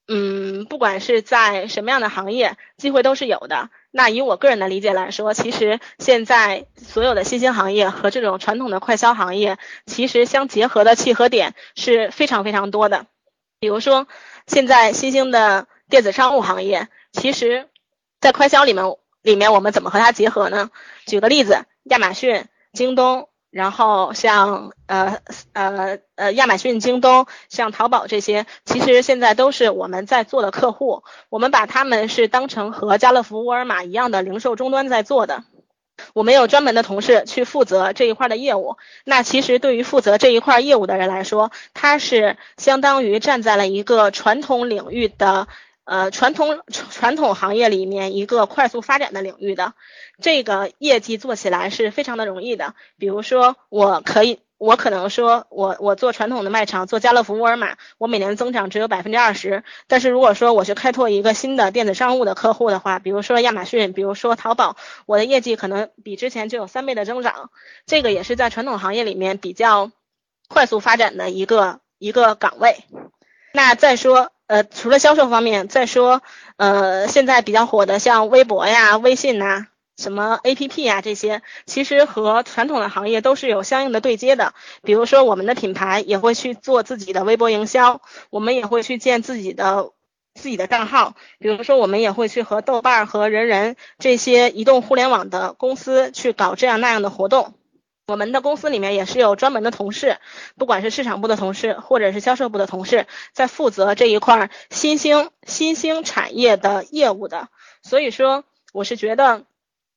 [0.09, 3.70] 嗯，不管是在什么样的行业，机会都是有的。
[3.90, 13.06] 那以我个人的理解来说，其实现在所有的新兴行业和这种传统的快销行业，其实相结合的契合点是非常非常多的。
[13.61, 14.09] 比如说，
[14.50, 17.68] 现在新兴的电子商务行业，其实，
[18.20, 18.84] 在快销里面
[19.22, 20.70] 里面，我们怎么和它结合呢？
[21.06, 23.28] 举个例子，亚马逊、京东。
[23.50, 25.18] 然后像呃
[25.54, 31.02] 呃呃亚马逊、京东，像淘宝这些，其实现在都是我们在做的客户。
[31.30, 35.42] 我们把他们是当成和家乐福、沃尔玛一样的零售终端在做的。
[36.12, 38.76] 我们有专门的同事去负责这一块的业务。
[39.04, 45.48] 那其实对于负责这一块业务的人来说，他是相当于站在了一个传统领域的。
[45.84, 49.72] 呃，传统传统行业里面一个快速发展的领域的
[50.20, 52.76] 这个业绩做起来是非常的容易的。
[52.96, 59.64] 比如说，我可以，我可能说我我做传统的卖场，做家乐福、沃尔玛，我每年增长只有百分之二十。
[59.87, 67.51] 但是如果说我去开拓一个新的电子商务的客户的话，比如说亚马逊，比如说淘宝，我的业绩可能比之前就有三倍的增长。
[67.87, 69.90] 这个也是在传统行业里面比较
[70.46, 72.85] 快速发展的一个一个岗位。
[73.55, 74.31] 那再说。
[74.46, 76.23] 呃，除了销售方面，再说，
[76.57, 79.68] 呃，现在比较火的像微博呀、微信呐、
[80.00, 84.54] 什么 APP 呀这些，其实和传统的行业都是有相应的对接的。
[84.82, 89.90] 比如说，我们的品牌也会去做自己的微博营销，我们也会去建自己的
[90.34, 91.14] 自己的账号。
[91.38, 97.52] 比如说，我们也会去和豆瓣和人人这些移动互联网的公司去搞这样那样的活动。
[98.06, 100.16] 我们的公司里面也是有专门的同事，
[100.56, 107.48] 不管是市场部的同事，或者是销售部的同事，在负责这一块新兴新兴产业的业务的。
[107.82, 109.44] 所以说，我是觉得，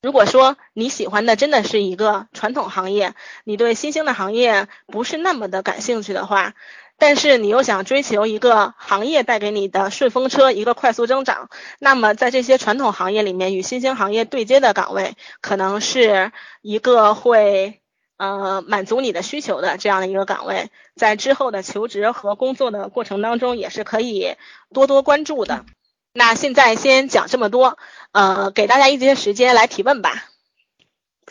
[0.04, 6.56] 如果说你喜欢的真的是一个传统行业，你对新兴的行业不是那么的感兴趣的话，
[6.98, 17.80] 但是你又想追求一个行业带给你的顺风车，一个快速增长，那么在这些传统行业里面与新兴行业对接的岗位，可能是一个会。
[18.16, 24.36] 呃，满足你的需求的这样的一个岗位，在之后的求职和工作的过程当中，也是可以
[24.72, 25.66] 多多关注的。
[26.14, 27.78] 那现在先讲这么多，
[28.12, 30.26] 呃，给大家一些时间来提问吧。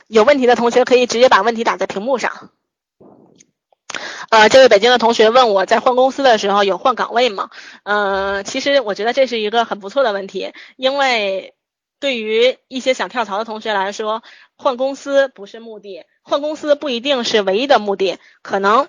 [0.08, 2.50] 有问题的同学可以直接把问题打在屏幕上。
[4.30, 7.50] 呃，这位北京的同学问我在换公司的时候有换岗位吗？
[7.84, 11.54] 呃，其实我觉得这是一个很不错的问题，因为
[12.00, 14.22] 对于一些想跳槽的同学来说，
[14.56, 16.04] 换公司不是目的。
[16.22, 18.88] 换公司不一定是唯一的目的，可能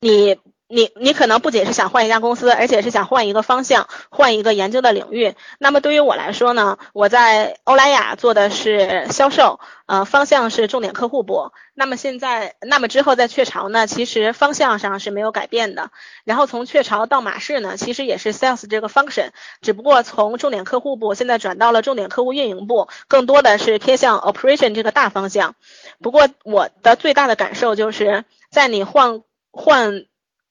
[0.00, 5.34] 你你你可能不仅是想换一家公司，而且是想换一个方向，换一个研究的领域。
[5.58, 11.52] 那么对于我来说呢，我在欧莱雅做的是销售，呃，方向是重点客户部。
[11.74, 15.90] 那么现在，那么之后在雀巢呢，其实方向上是没有改变的。
[16.24, 25.54] 然后从雀巢到马氏呢，其实也是 sales 这个 function，只不过从重点客户部现在转到了重点客户运营部，更多的是偏向 operation 这个大方向。
[26.00, 29.20] 不过我的最大的感受就是在你换
[29.52, 30.06] 换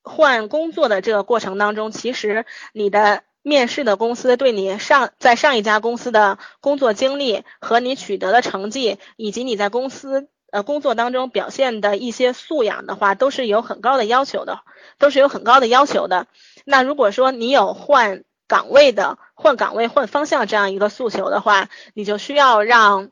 [0.05, 14.59] 换工作的这个过程当中，其实你的面试的公司对你上在上一家公司的工作经历和你取得的成绩，以及你在公司呃工作当中表现的一些素养的话，都是有很高的要求的，
[14.99, 16.27] 都是有很高的要求的。
[16.63, 23.09] 那如果说你有换岗位的、换岗位换方向这样一个诉求的话，你就需要让。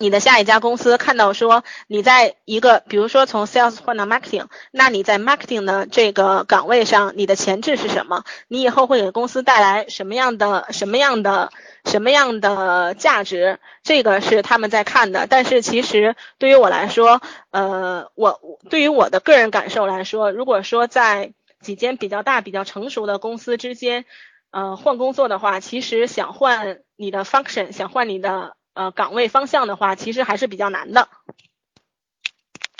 [0.00, 8.22] 你的下一家公司看到说你在一个，比如说从 sales 换到 marketing，那你在 marketing 的这个岗位上，你的前置是什么？
[8.46, 11.50] 你以后会给公司带来什么样的、什么样的、
[11.84, 13.58] 什么样的价值？
[13.82, 15.26] 这个是他们在看的。
[15.26, 24.04] 但是其实对于我来说，呃，我对于我的个人感受来说，如果说在几间比较大、比较成熟的公司之间，
[24.52, 28.54] 呃，换工作的话，其实想换你的 function，想换你的。
[28.78, 31.08] 呃，岗位方向的话，其实还是比较难的。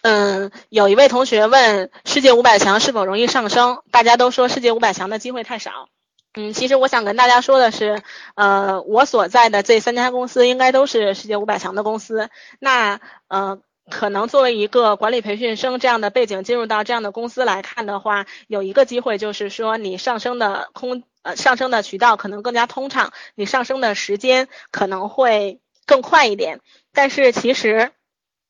[0.02, 3.82] 嗯，有一位同学问世界五百强是否容易上升？
[3.90, 5.88] 大家都说世界五百强的机会太少。
[6.34, 8.00] 嗯，其实我想跟大家说的是，
[8.36, 12.30] 呃，我所在的这三家公司应该都是世界五百强的公司。
[12.60, 13.58] 那呃，
[13.90, 25.58] 可能作为一个管理培训生这样的背景进入到这样的公司来看的话，有一个机会就是说你上升的空呃上升的渠道可能更加通畅，你上升的时间可能会。
[25.88, 26.60] 更快一点，
[26.92, 27.92] 但是其实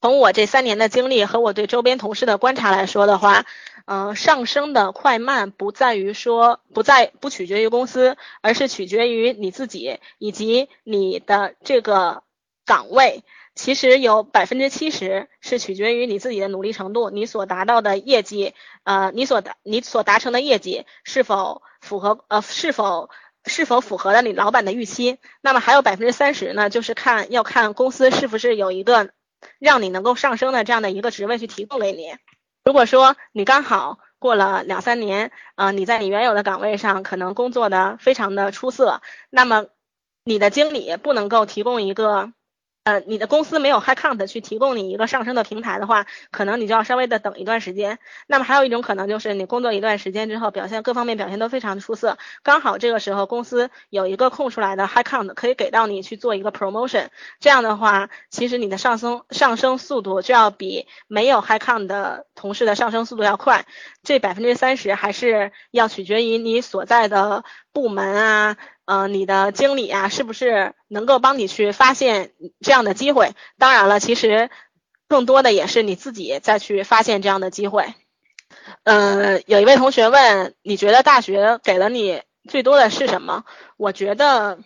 [0.03, 3.47] 从我这三年的经历和我对周边同事的观察来说的话，
[3.87, 12.25] 嗯，上升的快慢不在于说不在不取决于公司，而是取决于你自己以及你的这个
[12.67, 13.23] 岗位。
[13.55, 23.11] 其实有百分之七十是取决于你自己的努力程度，你所达到的业绩，呃，你所达你所达成的业绩是否符合呃是否。
[23.49, 25.19] 是否符合了你老板的预期。
[25.41, 29.11] 那么还有百分之三十呢，就是看要看公司是不是有一个
[29.59, 32.15] 让你能够上升的这样的一个职位去提供给你。
[32.65, 39.67] 如果说你刚好过了两三年，啊，你在你原有的岗位上可能工作的非常的出色，那么
[40.23, 42.33] 你的经理不能够提供一个。
[42.89, 47.99] 呃，你的公司没有 high count 去提供你一个上升的平台的话，可能你就要稍微的等一段时间。
[48.27, 57.09] 那么还有一种可能就是你工作一段时间之后，表现各方面表现都非常的出色，刚好这个时候公司有一个空出来的 high count 可以给到你去做一个 promotion。
[57.41, 63.67] 这样的话，其实你的上升上升速度就要比没有 high count 的同事的上升速度要快。
[64.03, 68.57] 这百分之三十还是要取决于你所在的部门啊。
[68.89, 73.33] 呃，你的经理啊，是不是能够帮你去发现这样的机会？
[73.59, 74.49] 当然了，其实
[75.09, 77.93] 更多的也是你自己再去发现这样的机会。
[78.85, 83.45] 嗯，有一位同学问，你觉得大学给了你最多的是什么？
[83.77, 84.59] 我觉得。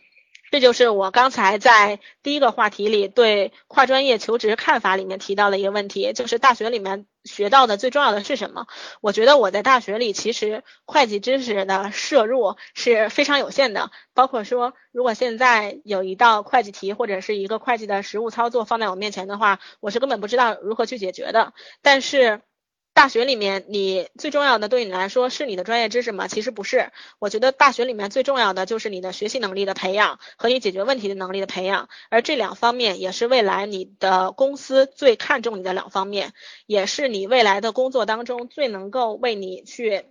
[0.52, 8.66] 这就是我刚才在第一个话题里对跨专业求职看法里面提到的一个问题，就是大学里面学到的最重要的是什么？
[9.00, 21.54] 我觉得我在大学里其实会计知识的摄入是非常有限的，包括说如果现在有一道会计题或者是一个会计的实务操作放在我面前的话，我是根本不知道如何去解决的。
[21.82, 22.42] 但是。
[22.94, 26.28] 大学里面，你最重要的对你来说是你的专业知识吗？
[26.28, 26.92] 其实不是。
[27.18, 36.32] 我觉得大学里面最重要的就是你的学习能力的培养和你解决问题的能力的培养，而这两方面也是未来你的公司最看重你的两方面，
[36.66, 40.04] 也是你未来的工作当中最能够为你去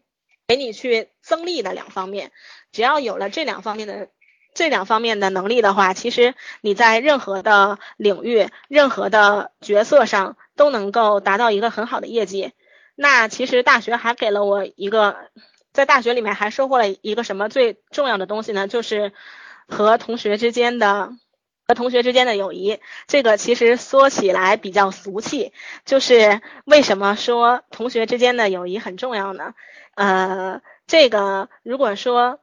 [0.47, 2.31] 给你去增力的两方面。
[2.71, 4.09] 只要有了这两方面的
[4.55, 12.51] 这两方面的能力的话，其实你在任何的领域、任何的角色上都能够达到一个很好的业绩。
[12.95, 15.29] 那其实大学还给了我一个，
[15.73, 18.67] 在大学里面还收获了一个什么最重要的东西呢？
[18.67, 19.13] 就是
[19.67, 21.11] 和同学之间的
[21.67, 22.79] 和同学之间的友谊。
[23.07, 25.53] 这个其实说起来比较俗气，
[25.85, 29.53] 就是为什么说同学之间的友谊很重要呢？
[29.95, 32.39] 呃，这个如果说，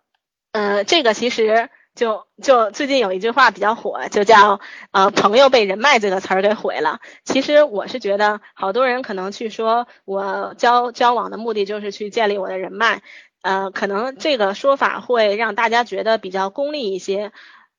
[0.53, 1.71] 呃，这个其实。
[1.99, 4.61] 就就最近有一句话比较火，就叫
[4.93, 7.01] 呃朋友被人脉这个词儿给毁了。
[7.25, 13.03] 其实我是觉得，好多人可能去说我交交往的目的就是去建立我的人脉，
[13.43, 17.33] 呃，可能这个说法会让大家觉得比较功利一些。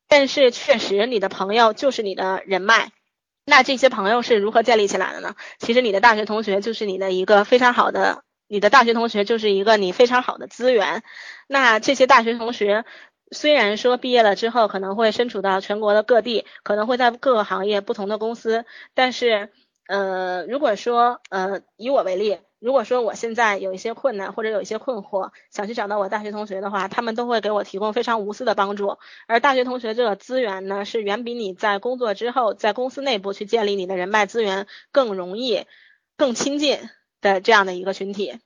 [0.09, 2.91] 但是确实，你的朋友就是你的人脉。
[3.45, 5.36] 那这些朋友是如何建立起来的呢？
[5.59, 11.03] 其实你的大学同学就是你的一个非常好的，你的大学同学就是一个你非常好的资源。
[11.47, 12.84] 那这些大学同学。
[13.32, 18.65] 虽然说毕业了之后可能会身处到全国的各地，可能会在各个行业不同的公司，
[18.95, 19.51] 但是，
[19.88, 28.97] 呃，如果说，呃，以我为例，如果说我现在有一些困难或者有一些困惑，想去找到我大学同学的话，他们都会给我提供非常无私的帮助。
[29.27, 35.65] 而大学同学这个资源呢，是远比你在工作之后在公司内部去建立你的人脉资源更容易、
[36.17, 36.80] 更亲近
[37.21, 38.39] 的这样的一个群体。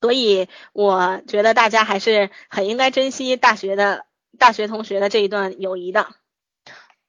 [0.00, 4.06] 所以，我觉得大家还是很应该珍惜大学的。
[4.38, 6.08] 大学同学的这一段友谊的，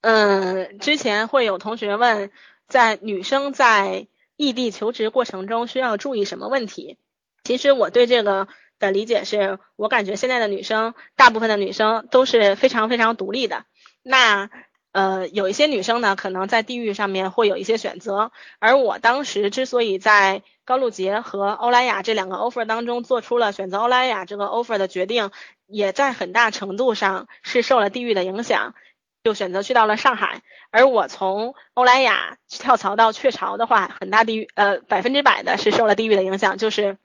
[0.01, 2.32] 嗯，之前会有同学问，
[2.67, 6.97] 在女生在异地求职过程中需要注意什么问题？
[7.43, 8.47] 其实我对这个
[8.80, 13.65] 的理解是，我感觉现在的女生，大部分的女生都是非常非常独立的。
[14.03, 14.49] 那
[14.91, 25.32] 呃，有一些女生呢，可能在地域上面会有一些选择，而我当时之所以在高露洁和欧莱雅这两个 offer 当中做出了选择欧莱雅这个 offer 的决定，
[25.72, 28.76] 也在很大程度上是受了地域的影响，
[29.24, 30.41] 就选择去到了上海。
[30.69, 36.97] 而我从欧莱雅跳槽到雀巢的话，很大地域呃百分之百的是受了地域的影响，就是。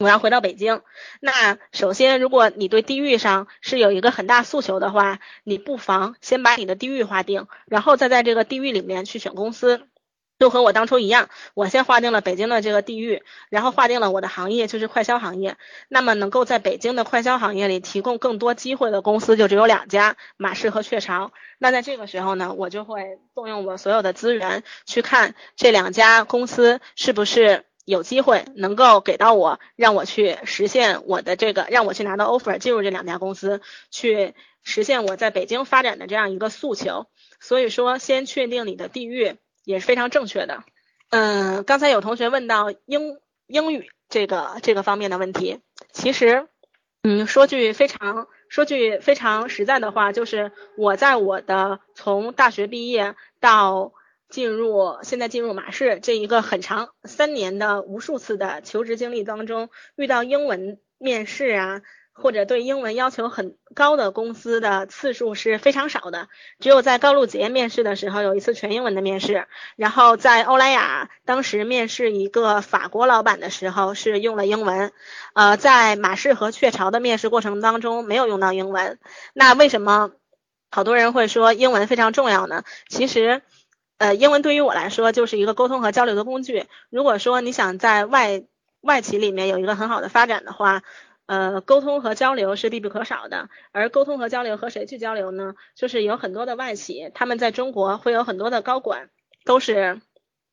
[0.00, 0.82] 我要回到北京，
[1.18, 9.88] 那首先，如果你对地域上是有一个很大诉求的话，你不妨先把你的地域划定，然后再在这个地域里面去选公司。
[10.38, 15.56] 就和我当初一样，我先划定了北京的这个地域，然后划定了我的行业，就是快销行业。
[15.88, 21.32] 那么能够在北京的快销行业里提供更多机会的公司就只有两家，马氏和雀巢。
[21.58, 27.64] 那在这个时候呢，我就会动用我所有的资源去看这两家公司是不是。
[27.84, 37.06] 有机会能够给到我，让我去实现我的这个，让我去拿到 offer 进入这两家公司，去实现我在北京发展的这样一个诉求。
[37.40, 39.36] 所以说，先确定你的地域
[39.68, 40.64] 也是非常正确的。
[41.10, 45.60] 嗯，刚才有同学问到英英语这个这个方面的问题，
[45.92, 46.48] 其实，
[47.02, 53.92] 嗯，说句非常说句非常实在的话，就是我在我的从大学毕业到。
[54.30, 61.80] 进入现在进入马氏这一个很长三年的无数次的求职经历当中，遇到英文面试啊，
[62.20, 69.46] 或者对英文要求很高的公司的次数是非常少的，只有在高露洁面试的时候有一次全英文的面试，
[69.76, 74.92] 然后在欧莱雅当时面试一个法国老板的时候是用了英文，
[75.32, 78.98] 呃，在马氏和雀巢的面试过程当中没有用到英文。
[79.32, 80.10] 那为什么
[80.70, 82.64] 好多人会说英文非常重要呢？
[82.88, 83.42] 其实，
[83.98, 86.66] 呃，英文对于我来说就是一个沟通和交流的工具。
[86.90, 88.42] 如果说你想在外
[88.80, 90.82] 外企里面有一个很好的发展的话，
[91.28, 95.54] 呃，沟通和交流是必不可少的，而沟通和交流和谁去交流呢？
[95.74, 99.10] 就是有很多的外企，他们在中国会有很多的高管
[99.44, 100.00] 都是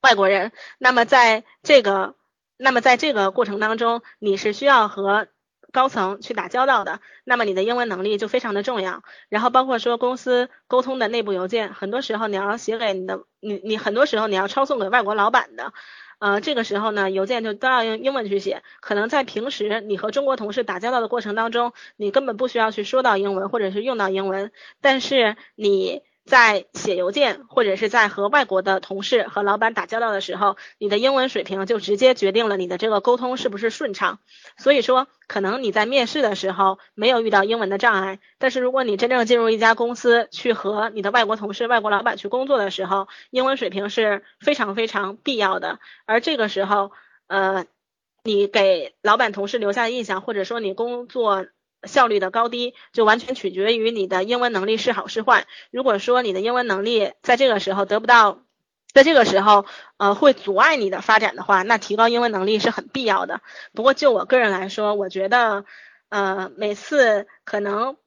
[0.01, 0.51] 外国人。
[0.78, 2.15] 那么在这个，
[2.57, 5.30] 那么在这个过程当中，你是需要和
[5.71, 9.01] 高层去打交道的，那么你的英文能力就非常的重要。
[9.30, 15.71] 然后包括说公司沟通的内部邮件，很多时候你要写给你的，你你很多时候你要抄送给外国老板的。
[16.20, 18.63] 呃，这个时候呢，邮件就都要用英文去写。
[18.82, 24.51] 可能在平时你和中国同事打交道的过程当中，你根本不需要去说到英文或者是用到英文，
[24.82, 26.03] 但是你。
[26.26, 34.19] 在写邮件或者是在和外国的同事和老板打交道的时候，你的英文水平就直接决定了你的这个沟通是不是顺畅。
[34.57, 45.80] 所以说，可能你在面试的时候没有遇到英文的障碍，但是如果你真正进入一家公司去和你的外国同事、外国老板去工作的时候，英文水平是非常非常必要的。
[46.05, 46.91] 而这个时候，
[47.28, 47.65] 呃，
[48.23, 51.45] 你给老板同事留下的印象，或者说你工作。
[51.86, 55.45] 效率的高低就完全取决于你的英文能力是好是坏。
[55.71, 58.39] 如果说你的英文能力在这个时候得不到，
[58.93, 59.65] 在这个时候
[59.97, 63.41] 呃会阻碍你的发展的话，那提高英文能力是很必要的。
[63.73, 65.65] 不过就我个人来说，我觉得
[66.09, 67.97] 呃每次可能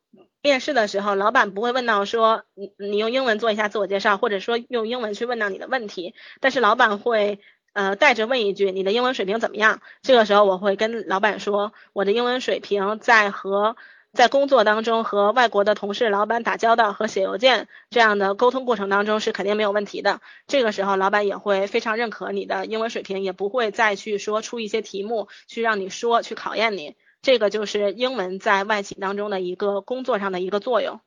[0.42, 7.40] 面试的时候，老板不会问到说你你用英文做一下自我介绍，或者说用英文去问到你的问题，但是老板会。
[7.78, 9.80] 呃，带着问一句，你的英文水平怎么样？
[10.02, 13.76] 这个时候我会跟老板说，我的英文水平在和
[14.12, 20.20] 在工作当中和外国的同事、老板打交道和写邮件这样的沟通过程当中是肯定没有问题的。
[20.48, 26.96] 这个时候老板也会非常认可你的英文水平，也不会再去说出一些题目去让你说去考验你。
[27.22, 31.00] 这个就是英文在外企当中的一个工作上的一个作用。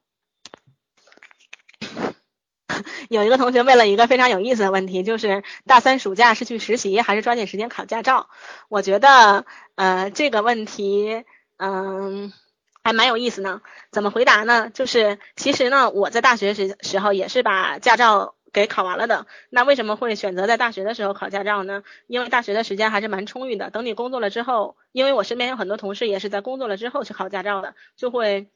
[3.11, 8.29] 有一个同学问了一个非常有意思的问题，就是大三暑假是去实习还是抓紧时间考驾照？
[8.69, 9.45] 我觉得，
[9.75, 11.25] 呃，这个问题，
[11.57, 12.31] 嗯，
[12.81, 13.61] 还蛮有意思呢。
[13.91, 14.69] 怎么回答呢？
[14.73, 19.27] 就是其实呢，我在大学时时候也是把驾照给考完了的。
[19.49, 21.83] 那为什么会选择在大学的时候考驾照呢？
[22.07, 23.69] 因为大学的时间还是蛮充裕的。
[23.71, 28.47] 等你工作了之后，因为我身边有很多同事也是在工作了之后去考驾照的，就会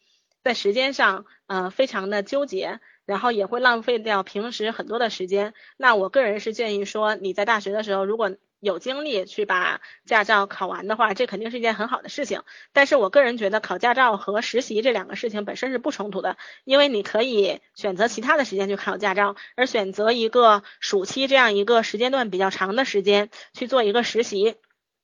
[0.45, 2.79] 在时间上，呃，非常的纠结。
[3.05, 5.53] 然后也会浪费掉平时很多的时间。
[5.77, 12.41] 那我个人是建议说，你在大学的时候如果有精力去把驾照考完的话，这肯定是一件很好的事情。
[12.73, 24.55] 但是我个人觉得考驾照和实习这两个事情本身是不冲突的，因为你可以选择其他的时间去考驾照，而选择一个暑期这样一个时间段比较长的时间去做一个实习。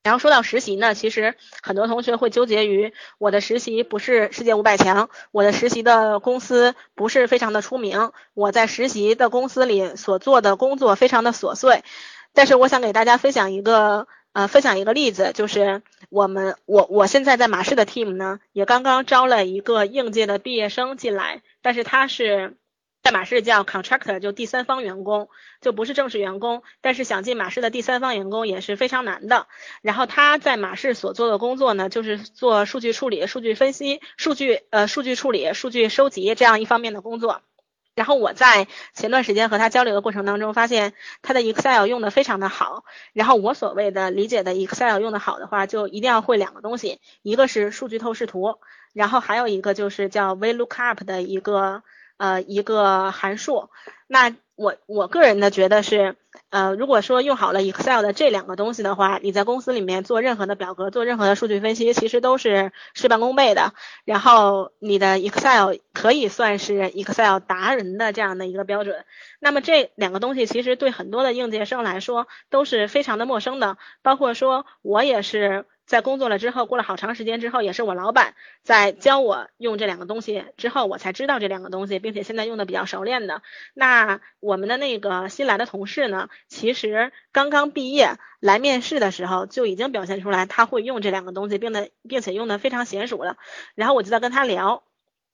[0.04, 11.84] 然后说到实习呢，其实很多同学会纠结于我的实习不是世界五百强，我的实习的公司不是非常的出名，我在实习的公司里所做的工作非常的琐碎。
[12.34, 22.56] 但是我想给大家分享一个呃分享一个例子，就是我们我我现在在马氏的 team 呢，也刚刚招了一个应届的毕业生进来，但是他是。
[23.04, 25.30] 在马氏叫 contractor，就第三方员工，
[25.60, 26.62] 就不是正式员工。
[26.82, 29.48] 但是想进马氏的第三方员工也是非常难的。
[29.82, 37.42] 然后他在马氏所做的工作呢，就是做数据处理、数据分析、数据呃数据处理、数据收集这样一方面的工作。
[37.96, 40.94] 然后我在前段时间和他交流的过程当中，发现
[41.24, 42.86] 他的 Excel 用的非常的好。
[43.14, 48.60] 然后我所谓的理解的 Excel 用的好的话，就一定要会两个东西，一个是数据透视图，
[48.94, 51.82] 然后还有一个就是叫 VLOOKUP 的一个。
[52.22, 53.72] 呃，一个函数，
[54.06, 56.16] 那我我个人呢觉得是，
[56.52, 63.74] 呃，如果说用好了 Excel 的这两个东西的话，你在公司里面做任何的表格，做任何的数据分析，其实都是事半功倍的。
[64.06, 69.04] 然后你的 Excel 可以算是 Excel 达人的这样的一个标准。
[69.40, 75.66] 那么这两个东西其实对很多的应届生来说都是非常的陌生的，包括说我也是。
[75.92, 78.34] 在工作了之后，过了好长时间之后，也是我老板
[78.64, 83.42] 在教我用这两个东西之后，我才知道这两个东西，并且现在用的比较熟练的。
[83.74, 93.36] 那我们的那个新来的同事呢，其实刚刚毕业来面试的时候，就已经表现出来他会用这两个东西，并的并且用的非常娴熟了。
[93.76, 94.84] 然后我就在跟他聊。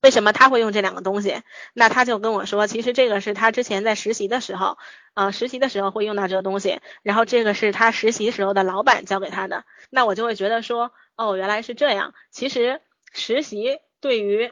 [0.02, 1.41] 为什么他会用这两个东西？
[1.74, 4.78] 那他就跟我说，其实这个是他之前在实习的时候，
[5.14, 6.80] 啊，实习的时候会用到这个东西。
[7.04, 9.66] 然后这个是他实习时候的老板教给他的。
[9.89, 12.14] 那我就会觉得说，哦，原来是这样。
[12.32, 12.82] 其实
[13.14, 14.52] 实习对于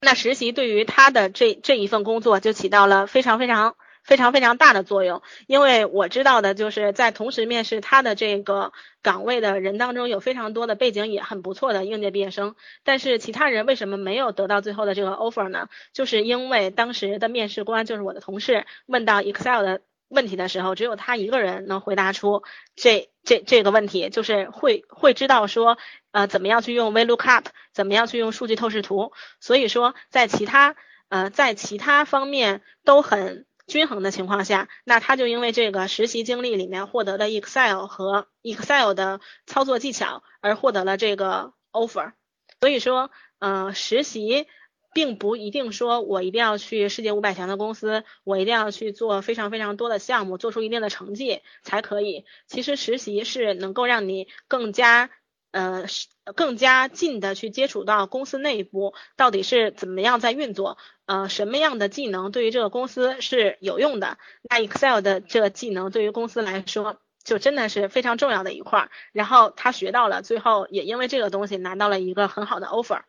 [0.00, 3.76] 那实习对于他的这这一份工作就起到了非常非常。
[4.04, 15.70] 非常非常大的作用，因为我知道的就是在同时面试他的这个岗位的人当中，有非常多的背景也很不错的应届毕业生，但是其他人为什么没有得到最后的这个 offer 呢？
[15.94, 22.42] 就是因为当时的面试官就是我的同事，问到 Excel 的问题的时候，只有他一个人能回答出
[22.76, 25.78] 这这这个问题，就是会会知道说
[26.12, 30.76] 呃怎么样去用 VLOOKUP，怎么样去用数据透视图，所以说在其他
[31.08, 33.46] 呃在其他方面都很。
[33.66, 42.12] 均衡的情况下，那他就因为这个实习经历里面获得的 Excel 和 Excel 的操作技巧而获得了这个 offer。
[42.60, 44.46] 所以说，呃，实习
[44.92, 52.24] 并不一定说我一定要去世界五百强的公司，我一定要去做非常非常多的项目，做出一定的成绩才可以。
[52.46, 55.10] 其实实习是能够让你更加。
[55.54, 55.86] 呃，
[56.34, 64.18] 更加近的去接触到公司内部到底是怎么样在运作，呃，什么样的技能对于这个公司是有用的？
[64.42, 68.90] 那 Excel 的这个技能对于公司来说就真的是非常重要的一块儿。
[69.12, 73.02] 然后他学到了，最后也因为这个东西拿到了一个很好的 offer。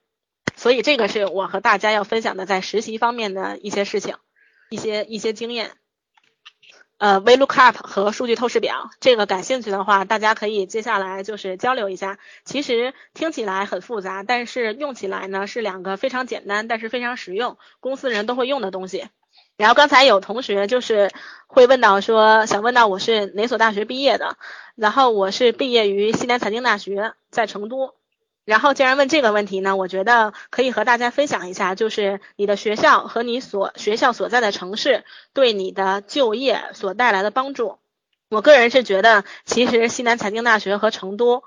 [0.56, 4.18] 所以这个是我和大家要分享的在实习方面的一些事情，
[4.70, 5.72] 一些一些经验。
[6.98, 12.18] 呃，VLOOKUP 和数据透视表，这个感兴趣的话，大家可以接下来就是交流一下。
[12.46, 19.10] 其实听起来很复杂，但是用起来呢是两个非常简单，但是非常实用，公司人都会用的东西。
[19.58, 21.12] 然后刚才有同学就是
[21.48, 24.38] 会问到说，想问到我是哪所大学毕业的，
[24.76, 27.94] 然后我是毕业于西南财经大学，在成都。
[28.46, 37.80] 然后既然问这个问题呢，我觉得可以和大家分享一下，就是你的学校和你所学校所在的城市对你的就业所带来的帮助。
[38.30, 41.44] 我个人是觉得，其实西南财经大学和成都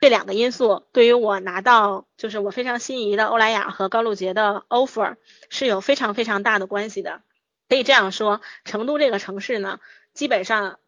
[0.00, 5.16] 这两个因素，对于我拿到就是我非常心仪的欧莱雅和高露洁的 offer
[5.50, 7.20] 是有非常非常大的关系的。
[7.68, 9.80] 可以这样说，成都这个城市呢，
[10.14, 10.78] 基本上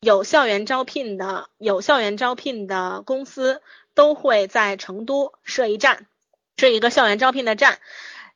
[0.00, 3.60] 有校园招聘的有校园招聘的公司。
[4.00, 6.06] 都会在成都设一站，
[6.56, 7.80] 设一个校园招聘的站，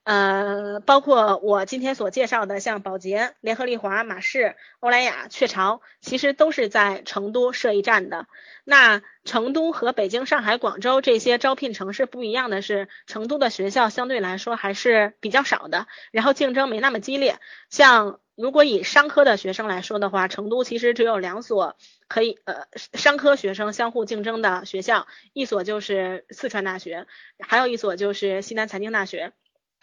[0.05, 8.26] 呃，包括我今天所介绍的，像宝洁、联合利华、马仕、欧莱雅、雀巢，其实都是在成都设一站的。
[8.64, 17.38] 那成都和北京、上海、广州这些招聘城市不一样的是，成都的学校相对来说还是比较少的，然后竞争没那么激烈。
[17.70, 21.76] 像如果以商科的学生来说的话，成都其实只有两所
[22.09, 27.07] 可以呃商科学生相互竞争的学校，一所就是四川大学，
[27.38, 29.32] 还有一所就是西南财经大学。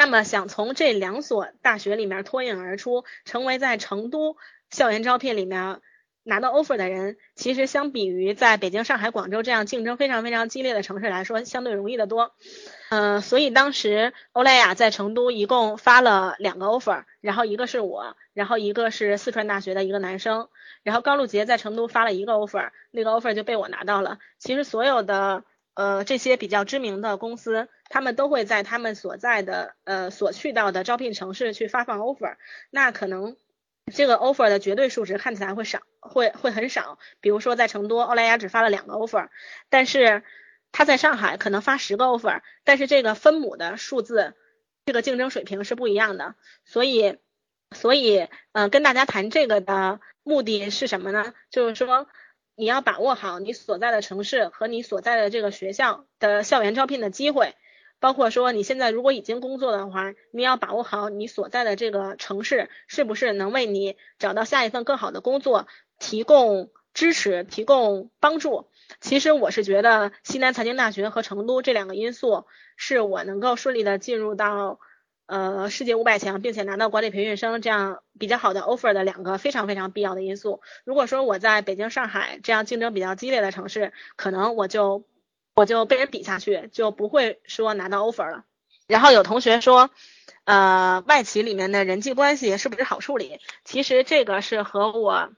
[0.02, 4.36] 那么想从这两所大学里面脱颖而出，成为在成都
[4.72, 5.80] 校园招聘里面
[6.24, 12.32] 拿到 offer 的人，其实相比于在北京、上海、广州这样竞争非常非常激烈的城市来说，相对容易的多。
[12.90, 18.18] 嗯，所以当时欧莱雅在成都一共发了两个 offer，然后一个是我。
[18.34, 20.50] 然后一个是四川大学的一个男生，
[20.82, 24.18] 然后高露洁在成都发了一个 offer，那个 offer 就被我拿到了。
[24.40, 25.44] 其实所有的
[25.76, 32.38] 呃这些比较知名的公司，他们都会在他们所在的呃所去到的招聘城市去发放 offer。
[32.72, 33.36] 那可能
[33.94, 36.98] 这个 offer 的绝对数值看起来会少，会会很少。
[37.20, 39.28] 比如说在成都，欧莱雅只发了两个 offer，
[39.70, 40.24] 但是
[40.72, 44.34] 他在上海可能发十个 offer，但是这个分母的数字，
[44.86, 46.36] 这个竞争水平是不一样的，
[46.66, 47.18] 所以。
[47.74, 51.34] 所以，嗯，跟大家谈这个的目的是什么呢？
[51.50, 52.06] 就是说，
[52.56, 57.56] 你要把握好你所在的城市和你所在的这个学校的校园招聘的机会，
[58.02, 68.68] 包括说你现在如果已经工作的话，你要把握好你所在的这个城市是不是能为你找到下一份更好的工作提供支持、提供帮助。
[69.00, 72.46] 其实我是觉得西南财经大学和成都这两个因素
[72.76, 74.80] 是我能够顺利的进入到。
[75.28, 80.60] 呃，世界五百强，并且拿到管理培训生这样比较好的 offer 的两个非常非常必要的因素。
[80.84, 85.06] 如果说我在北京、上海这样竞争比较激烈的城市，可能我就
[85.56, 88.46] 我就被人比下去，就不会说拿到 offer 了。
[88.88, 89.90] 然后有同学说，
[90.44, 93.40] 呃，外企里面的人际关系是不是好处理？
[93.64, 95.30] 其实这个是和我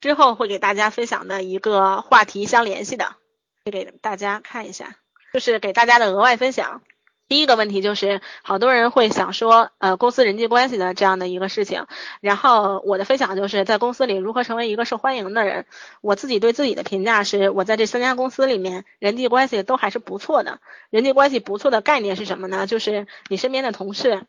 [0.00, 3.16] 之后会给大家分享的一个话题相联系的，
[3.64, 4.96] 给大家看一下，
[5.32, 6.82] 就是给大家的额外分享。
[7.30, 11.86] 第一个问题就是，好多人会想说，呃，公司人际关系的这样的一个事情。
[12.20, 15.64] 然后我的分享就是在公司里如何成为一个受欢迎的人。
[16.00, 20.58] 我自己对自己的评价是，我在这三家公司里面人际关系都还是不错的。
[20.90, 22.66] 人际关系不错的概念是什么呢？
[22.66, 24.24] 就是你身边的同事，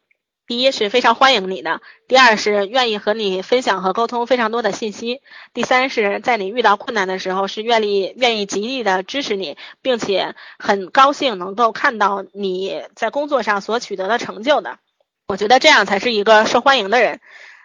[0.48, 5.22] 第一是非常欢迎你的，第二是愿意和你分享和沟通非常多的信息，
[5.54, 14.80] 第三是在你遇到困难的时候是愿意愿意极力的支持你，并且很高兴能够看到你在工作上所取得的成就的。
[15.28, 17.22] 我觉得这样才是一个受欢迎的人。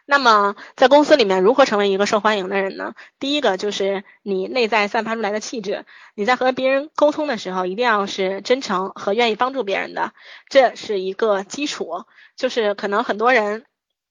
[0.09, 2.95] 那么在公司里面如何成为一个受欢迎的人呢？
[3.19, 10.13] 第一个就是你内在散发出来的气质，你在和别人沟通的时候一定要是真诚和愿意帮助别人的，
[10.49, 12.05] 这是一个基础。
[12.37, 13.65] 就是可能很多人，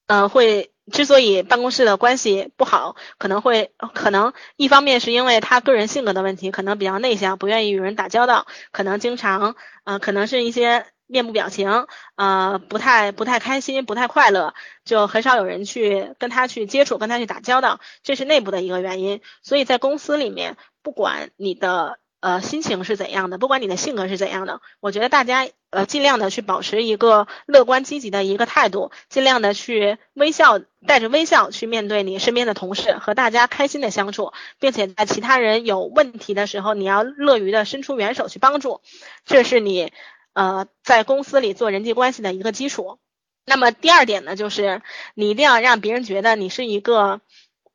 [0.07, 14.53] 呃，会之所以办公室的关系不好，可能会可能一方面是因为他个人性格的问题，可能比较内向，不愿意与人打交道，可能经常，呃，可能是一些面部表情，呃，不太不太开心，不太快乐，
[14.83, 19.21] 就很少有人去跟他去接触，跟他去打交道，这是内部的一个原因。
[19.41, 21.99] 所以在公司里面，不管你的。
[22.25, 23.37] 呃，心情是怎样的？
[23.37, 30.57] 不管你的性格是怎样的，我觉得大家呃尽量的去保持一个乐观积极的一个态度，尽量的去微笑，
[30.87, 38.81] 带着微笑去面对你身边的同事，和大家开心的相处，并且在其他人有问题的时候，你要乐于的伸出援手去帮助，
[39.27, 39.93] 这是你
[40.33, 42.97] 呃在公司里做人际关系的一个基础。
[43.45, 44.81] 那么第二点呢，就是
[45.13, 47.21] 你一定要让别人觉得你是一个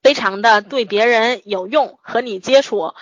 [0.03, 2.95] 非常的对别人有用，和你接触。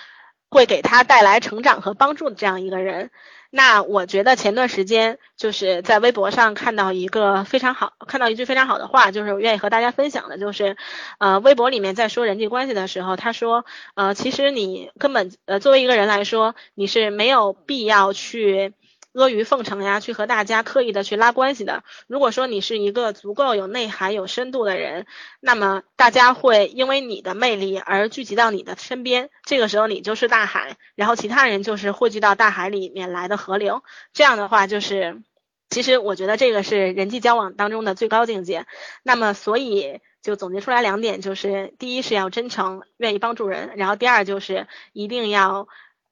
[0.49, 3.11] 会给他带来成长和帮助的这样一个人，
[3.51, 10.75] 那我觉得前段时间就是在微博上看到一个非常好，看到一句非常好的话，就是我愿意和大家分享的，就是，
[11.19, 18.73] 呃，微博里面在说人际关系的时候，他说，呃，其实你根本，呃，作为一个人来说，你是没有必要去。
[19.13, 21.83] 阿谀奉承呀，去和大家刻意的去拉关系的。
[22.07, 25.07] 如果说你是一个足够有内涵、有深度的人，
[25.39, 29.31] 那么大家会因为你的魅力而聚集到你的身边。
[29.43, 33.83] 这个时候你就是大海，然后其他人就是汇聚到大海里面来的河流。
[34.13, 35.23] 这样的话，就是
[35.69, 38.67] 其实我觉得这个是人际交往当中的最高境界。
[39.01, 45.67] 那么所以就总结出来两点，就是第一是要真诚，愿意帮助人；然后第二就是一定要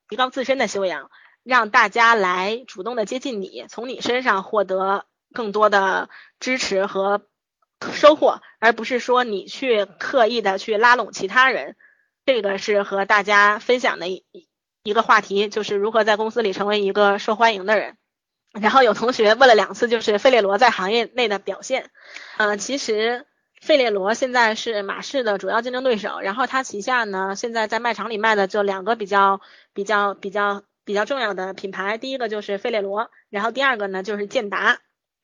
[0.09, 1.11] 提高自身的修养。
[1.47, 6.09] 让大家来主动的接近你，从你身上获得更多的
[6.41, 7.21] 支持和
[7.93, 11.77] 收获，而不是说你去刻意的去拉拢其他人。
[12.25, 14.25] 这个是和大家分享的一
[14.83, 17.95] 一个话题，就是如何在公司里成为一个受欢迎的人。
[18.51, 21.91] 然后有同学问了两次，就是费列罗在行业内的表现。
[22.35, 23.25] 嗯，其实
[23.61, 29.39] 费列罗现在是马氏的主要竞争对手，然后他旗下呢，现在在卖场里卖的就两个比较
[29.71, 30.63] 比较比较。
[30.87, 34.79] 比较重要的品牌，第一个就是费列罗，然后第二个呢就是健达。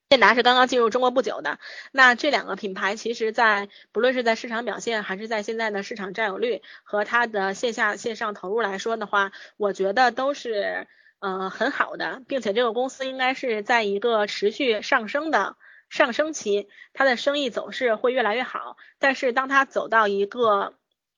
[0.10, 1.58] 健达是刚刚进入中国不久的。
[1.94, 10.86] 那这两个品牌，其实在不论是在市场表现，还是在现在的市场占有率和它的线下线上投入来说的话，我觉得都是
[11.20, 15.56] 呃很好的，并且这个公司应该是在一个持续上升的
[15.90, 18.76] 上升期，它的生意走势会越来越好。
[19.00, 20.74] 但是当它走到一个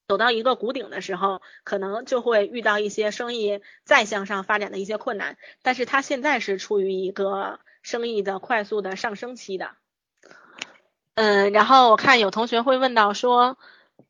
[0.07, 5.37] 走到一个谷顶的时候，可能就会遇到一些生意再向上发展的一些困难。
[5.63, 9.71] 但是它现在是处于一个生意的快速的上升期的。
[11.15, 13.57] 嗯，然后我看有同学会问到说，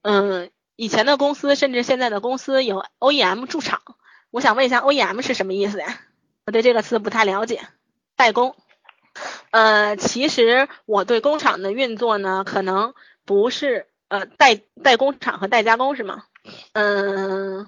[0.01, 3.81] 嗯，以前的公司甚至现在的公司有 OEM 驻场，
[4.31, 6.01] 我想问一下 OEM 是什么意思呀？
[6.45, 7.61] 我对这个词不太了解。
[8.17, 8.55] 代工，
[9.51, 12.93] 呃，其实我对工厂的运作呢，可能
[13.23, 13.87] 不是。
[14.07, 16.23] 呃，代代工厂和代加工是吗？
[16.73, 17.67] 嗯，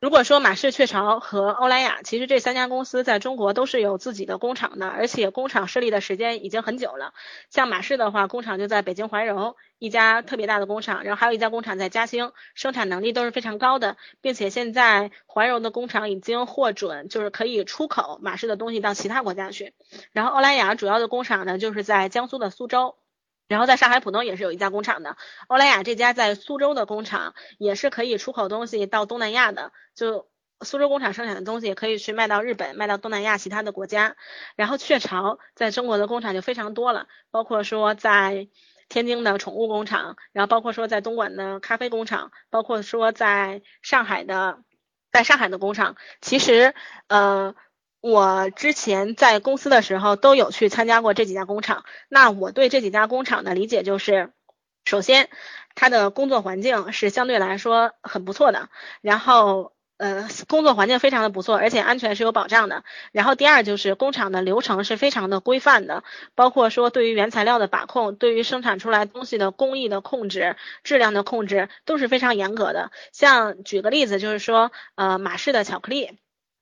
[0.00, 7.14] 如果说马氏、雀巢和欧莱雅，其实这三家公司在中国都是有自己的工厂的，而且工厂设立的时间已经很久了。
[7.48, 19.72] 像马氏的话，工厂就在北京怀柔一家特别大的工厂，然后还有一家工厂在嘉兴，生产能力都是非常高的，并且现在怀柔的工厂已经获准，就是可以出口马氏的东西到其他国家去。
[20.12, 22.94] 然后欧莱雅主要的工厂呢，就是在江苏的苏州。
[23.48, 25.16] 然后在上海浦东也是有一家工厂的，
[25.48, 30.28] 欧莱雅这家在苏州的工厂也是可以出口东西到东南亚的，就
[30.60, 34.16] 苏州工厂生产的东西也可以去卖到日本，卖到东南亚其他的国家。
[34.54, 38.48] 然后雀巢在中国的工厂就非常多了，包括说在
[38.88, 44.62] 天津的宠物工厂，然后包括说在东莞的咖啡工厂，包括说在上海的
[45.10, 46.74] 在上海的工厂，其实
[47.08, 47.54] 呃。
[48.00, 51.84] 我之前在公司的时候都有去参加过这几家工厂。
[52.08, 54.32] 那我对这几家工厂的理解就是，
[54.84, 55.28] 首先，
[55.74, 58.68] 它的工作环境是相对来说很不错的，
[59.00, 62.84] 然后呃，工作环境非常的不错，而且安全是有保障的。
[63.10, 66.04] 然后第二就是工厂的流程是非常的规范的，
[66.36, 72.92] 包括说对于原材料的把控，对于生产出来东西的工艺的控制、质量的控制都是非常严格的。
[73.12, 76.16] 像举个例子，就是说呃，马氏的巧克力。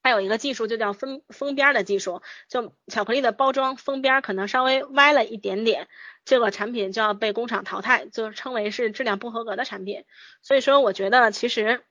[0.06, 5.88] 还有一个技术就叫封封边的技术，就巧克力的包装封边可能稍微歪了一点点，
[6.24, 10.04] 这个产品就要被工厂淘汰，就称为是质量不合格的产品。
[10.42, 11.82] 所以说，我觉得其实，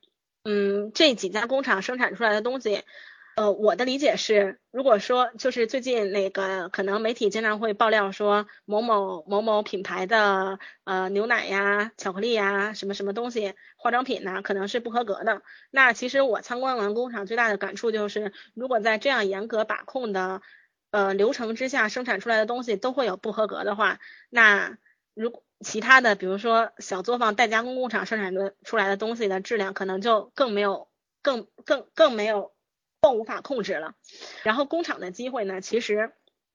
[0.45, 2.83] 嗯，这几家工厂生产出来的东西。
[3.35, 15.41] 呃，我的理解是，如果说就是最近那个可能媒体经常会爆料说某某某某品牌的呃牛奶呀、巧克力呀、什么什么东西、化妆品呢，可能是不合格的。
[15.69, 20.41] 那其实我参观完工厂最大的感触就是，如果在这样严格把控的
[20.91, 24.77] 呃流程之下生产出来的东西都会有不合格的话，那
[25.13, 30.87] 如其他的比如说小作坊代加工工厂生产的出来的东西的质量可能就更没有
[31.21, 32.54] 更更更没有。
[33.05, 33.93] 更无法控制了。
[34.41, 36.11] 然后工厂的机会呢，其实，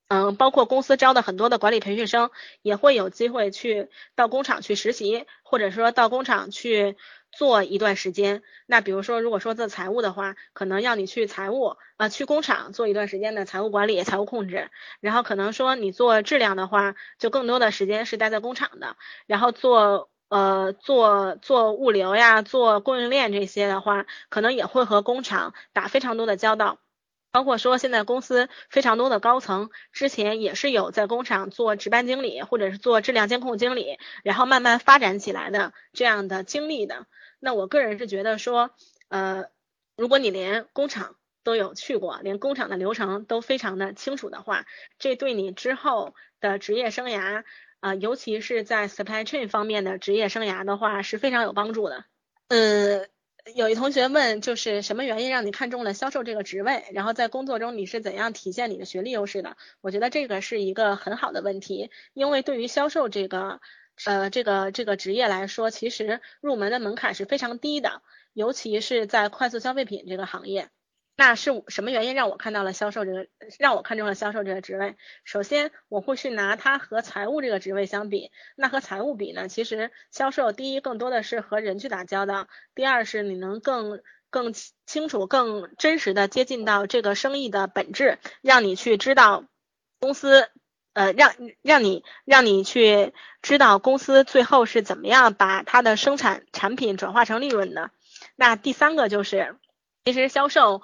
[0.09, 6.97] 嗯，包括公司招的很多的管理培训生，也会有机会去到工厂去实习，或者说到工厂去
[7.31, 8.43] 做一段时间。
[8.67, 14.71] 那比如说，如果说做财务的话，可能要你去财务，呃，去工厂做一段时间的财务管理、财务控制。
[14.99, 18.97] 然后可能说你做质量的话，就更多的时间是待在工厂的。
[19.29, 20.11] 然后做。
[20.31, 26.79] 呃，做做物流呀，做供应链这些的话，可能也会和工厂打非常多的交道。
[27.33, 37.07] 包括说现在公司非常多的高层之前也是有在工厂做值班经理，或者是做质量监控经理，然后慢慢发展起来的这样的经历的。
[37.41, 38.71] 那我个人是觉得说，
[39.09, 39.47] 呃，
[39.97, 44.65] 如果你连工厂都有去过，连工厂的流程都非常的清楚的话，
[45.01, 47.43] 这对你之后的职业生涯。
[47.81, 52.05] 啊，尤其是在 supply chain 方面的职业生涯的话是非常有帮助的。
[52.49, 53.09] 嗯，
[53.55, 56.85] 有一同学问，就是什么原因让你看中了销售这个职位？
[56.93, 59.57] 然后在工作中你是怎样体现你的学历优势的？
[59.81, 63.61] 我觉得这个是一个很好的问题，因为对于销售这个
[64.05, 68.03] 呃这个这个职业来说，其实入门的门槛是非常低的，
[68.35, 70.69] 尤其是在快速消费品这个行业。
[71.21, 73.27] 那是什么原因让我看到了销售这个，
[73.59, 74.97] 让我看中了销售这个职位？
[75.23, 78.31] 首先，我会去拿它和财务这个职位相比。
[78.57, 79.47] 那和财务比呢？
[79.47, 84.01] 其实销售第一更多的是和人去打交道，第二是你能更
[84.31, 84.55] 更
[84.87, 89.45] 清楚、更真实的接近到这个生意的本质，让你去知道
[89.99, 90.49] 公司，
[90.95, 93.13] 呃，让让你让你去
[93.43, 97.91] 知道公司最后是怎么样把它的生产产品转化成利润的。
[98.37, 99.57] 那第三个就是，
[100.07, 100.81] 其实销售。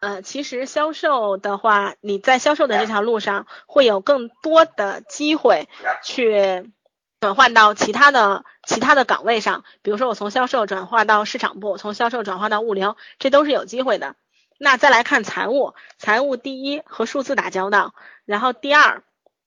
[0.00, 5.68] 呃，其实销售的话，你在销售的这条路上会有更多的机会
[6.02, 6.72] 去
[7.20, 9.64] 转换到其他的其他的岗位上。
[9.82, 14.16] 比如说，我从销售转化到市场部，从销售转化到物流，这都是有机会的。
[14.58, 17.94] 那再来看财务，财务第一和数字打交道，
[18.24, 19.02] 然后第二。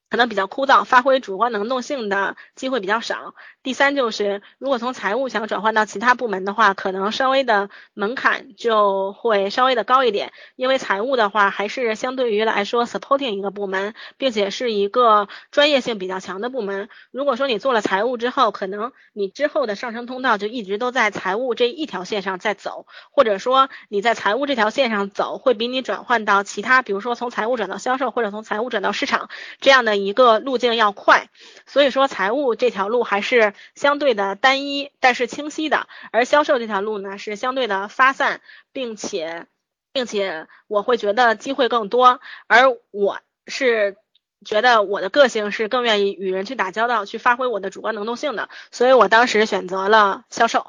[0.10, 3.34] 可能比较枯燥，发挥主观能动性的机会比较少。
[3.64, 16.89] 第三就是，如果从财务想转换到其他部门的话，可能稍微的门槛就会稍微的高一点，因为财务的话还是相对于来说 supporting 一个部门，并且是一个专业性比较强的部门。
[17.09, 29.93] 如果说你做了财务之后，可能你之后的上升通道就一直都在财务这一条线上在走，或者说你在财务这条线上走，会比你转换到其他，比如说从财务转到销售，或者从财务转到市场这样的。
[29.93, 31.30] 一个路径要快，
[31.66, 38.41] 所以说财务这条路还是相对的单一，但是清晰的；而销售这条路呢是相对的发散，
[38.72, 39.47] 并且，
[39.91, 42.20] 并且我会觉得机会更多。
[42.47, 43.97] 而我是
[44.45, 50.68] 觉得我的个性是更愿意与人去打交道，去发挥我的主观能动性的，所以我当时选择了销售。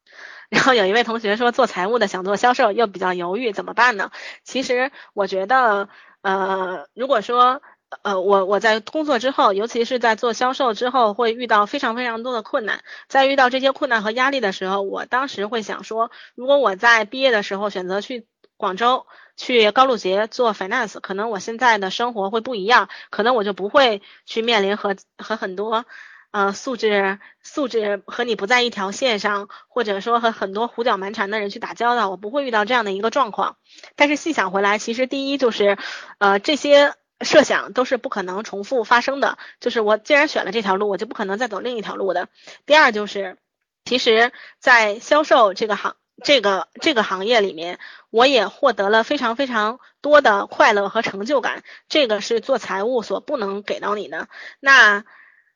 [0.48, 4.10] 然后有一位同学说做财务的想做销售又比较犹豫，怎么办呢？
[4.44, 5.88] 其实我觉得，
[6.22, 7.62] 呃，如果说。
[8.02, 12.82] 呃，我我在工作之后，尤其是在做销售之后，会遇到非常非常多的困难。
[13.08, 18.26] 在遇到这些困难和压力的时候，我当时会想说，如果我在毕业的时候选择去
[18.56, 19.06] 广州、
[19.36, 25.84] 去高露洁做 finance，可能我现在的生活会不一样，可能我就不会去面临和和很多
[26.32, 33.56] 呃素质素质和你不在一条线上，或者说和很多胡搅蛮缠的人去打交道，我不会遇到这样的一个状况。
[33.94, 35.78] 但是细想回来，其实第一就是
[36.18, 36.94] 呃这些。
[37.20, 42.28] 设想都是不可能重复发生的，就是我既然选了这条路，我就不可能再走另一条路的。
[42.66, 43.38] 第二就是，
[43.84, 47.78] 其实，在销售这个行这个这个行业里面，
[48.10, 54.28] 我也获得了非常非常多的快乐和成就感，这个是做财务所不能给到你的。
[54.60, 55.04] 那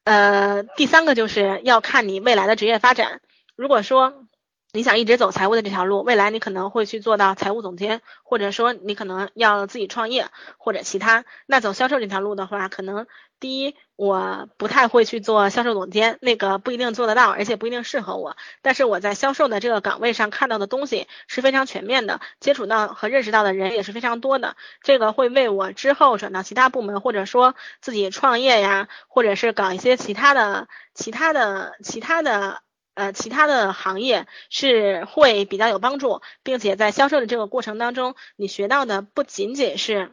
[0.05, 3.21] 呃，第三个就是要看你未来的职业发展。
[3.55, 4.27] 如果说
[4.73, 11.25] 你想一直走财务的这条路，未来你可能会去做到财务总监，或者说你可能要自己创业或者其他。
[11.47, 13.09] 那走销售这条路的话，可能
[13.41, 18.37] 第一我不太会去做销售总监，那个不一定做得到，而且不一定适合我。
[18.63, 24.57] 但是我在销售的这个岗位上看到的东西是非常全面的，接触到和认识到的人也是非常多的。
[24.83, 32.63] 这个会为我之后转到其他部门，或者说自己创业呀，或者是搞一些其他的、其他的、其他的。
[32.95, 40.13] 呃，其他的行业是会比较有帮助，并且在销售的这个过程当中，你学到的不仅仅是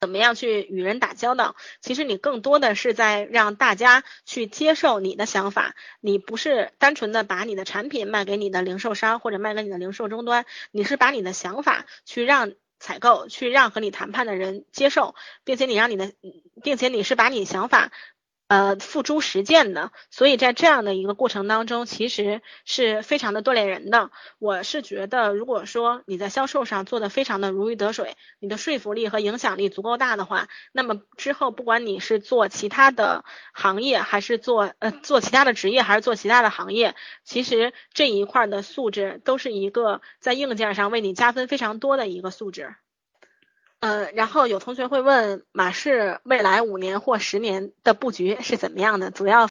[0.00, 5.74] 怎么样去与人打交道，其实你更多的是在让大家去接受你的想法。
[6.00, 15.14] 你不是单纯的把你的产品卖给你的零售商或者卖给你的零售终端，你是把你的想法去让采购、去让和你谈判的人接受，
[15.44, 16.12] 并且你让你的，
[16.62, 17.90] 并且你是把你想法。
[18.48, 24.12] 呃，付诸实践的，所以在这样的一个过程当中，其实是非常的锻炼人的。
[24.38, 36.94] 我是觉得，如果说你在销售上做的非常的如鱼得水，你的说服力和影响力足够大的话，那么之后不管你是做其他的行业，还是做呃做其他的职业，还是做其他的行业，
[37.24, 42.76] 其实这一块的素质都是一个在硬件上为你加分非常多的一个素质。
[43.80, 49.10] 呃，然后有同学会问马氏未来五年或十年的布局是怎么样的？
[49.10, 49.44] 主要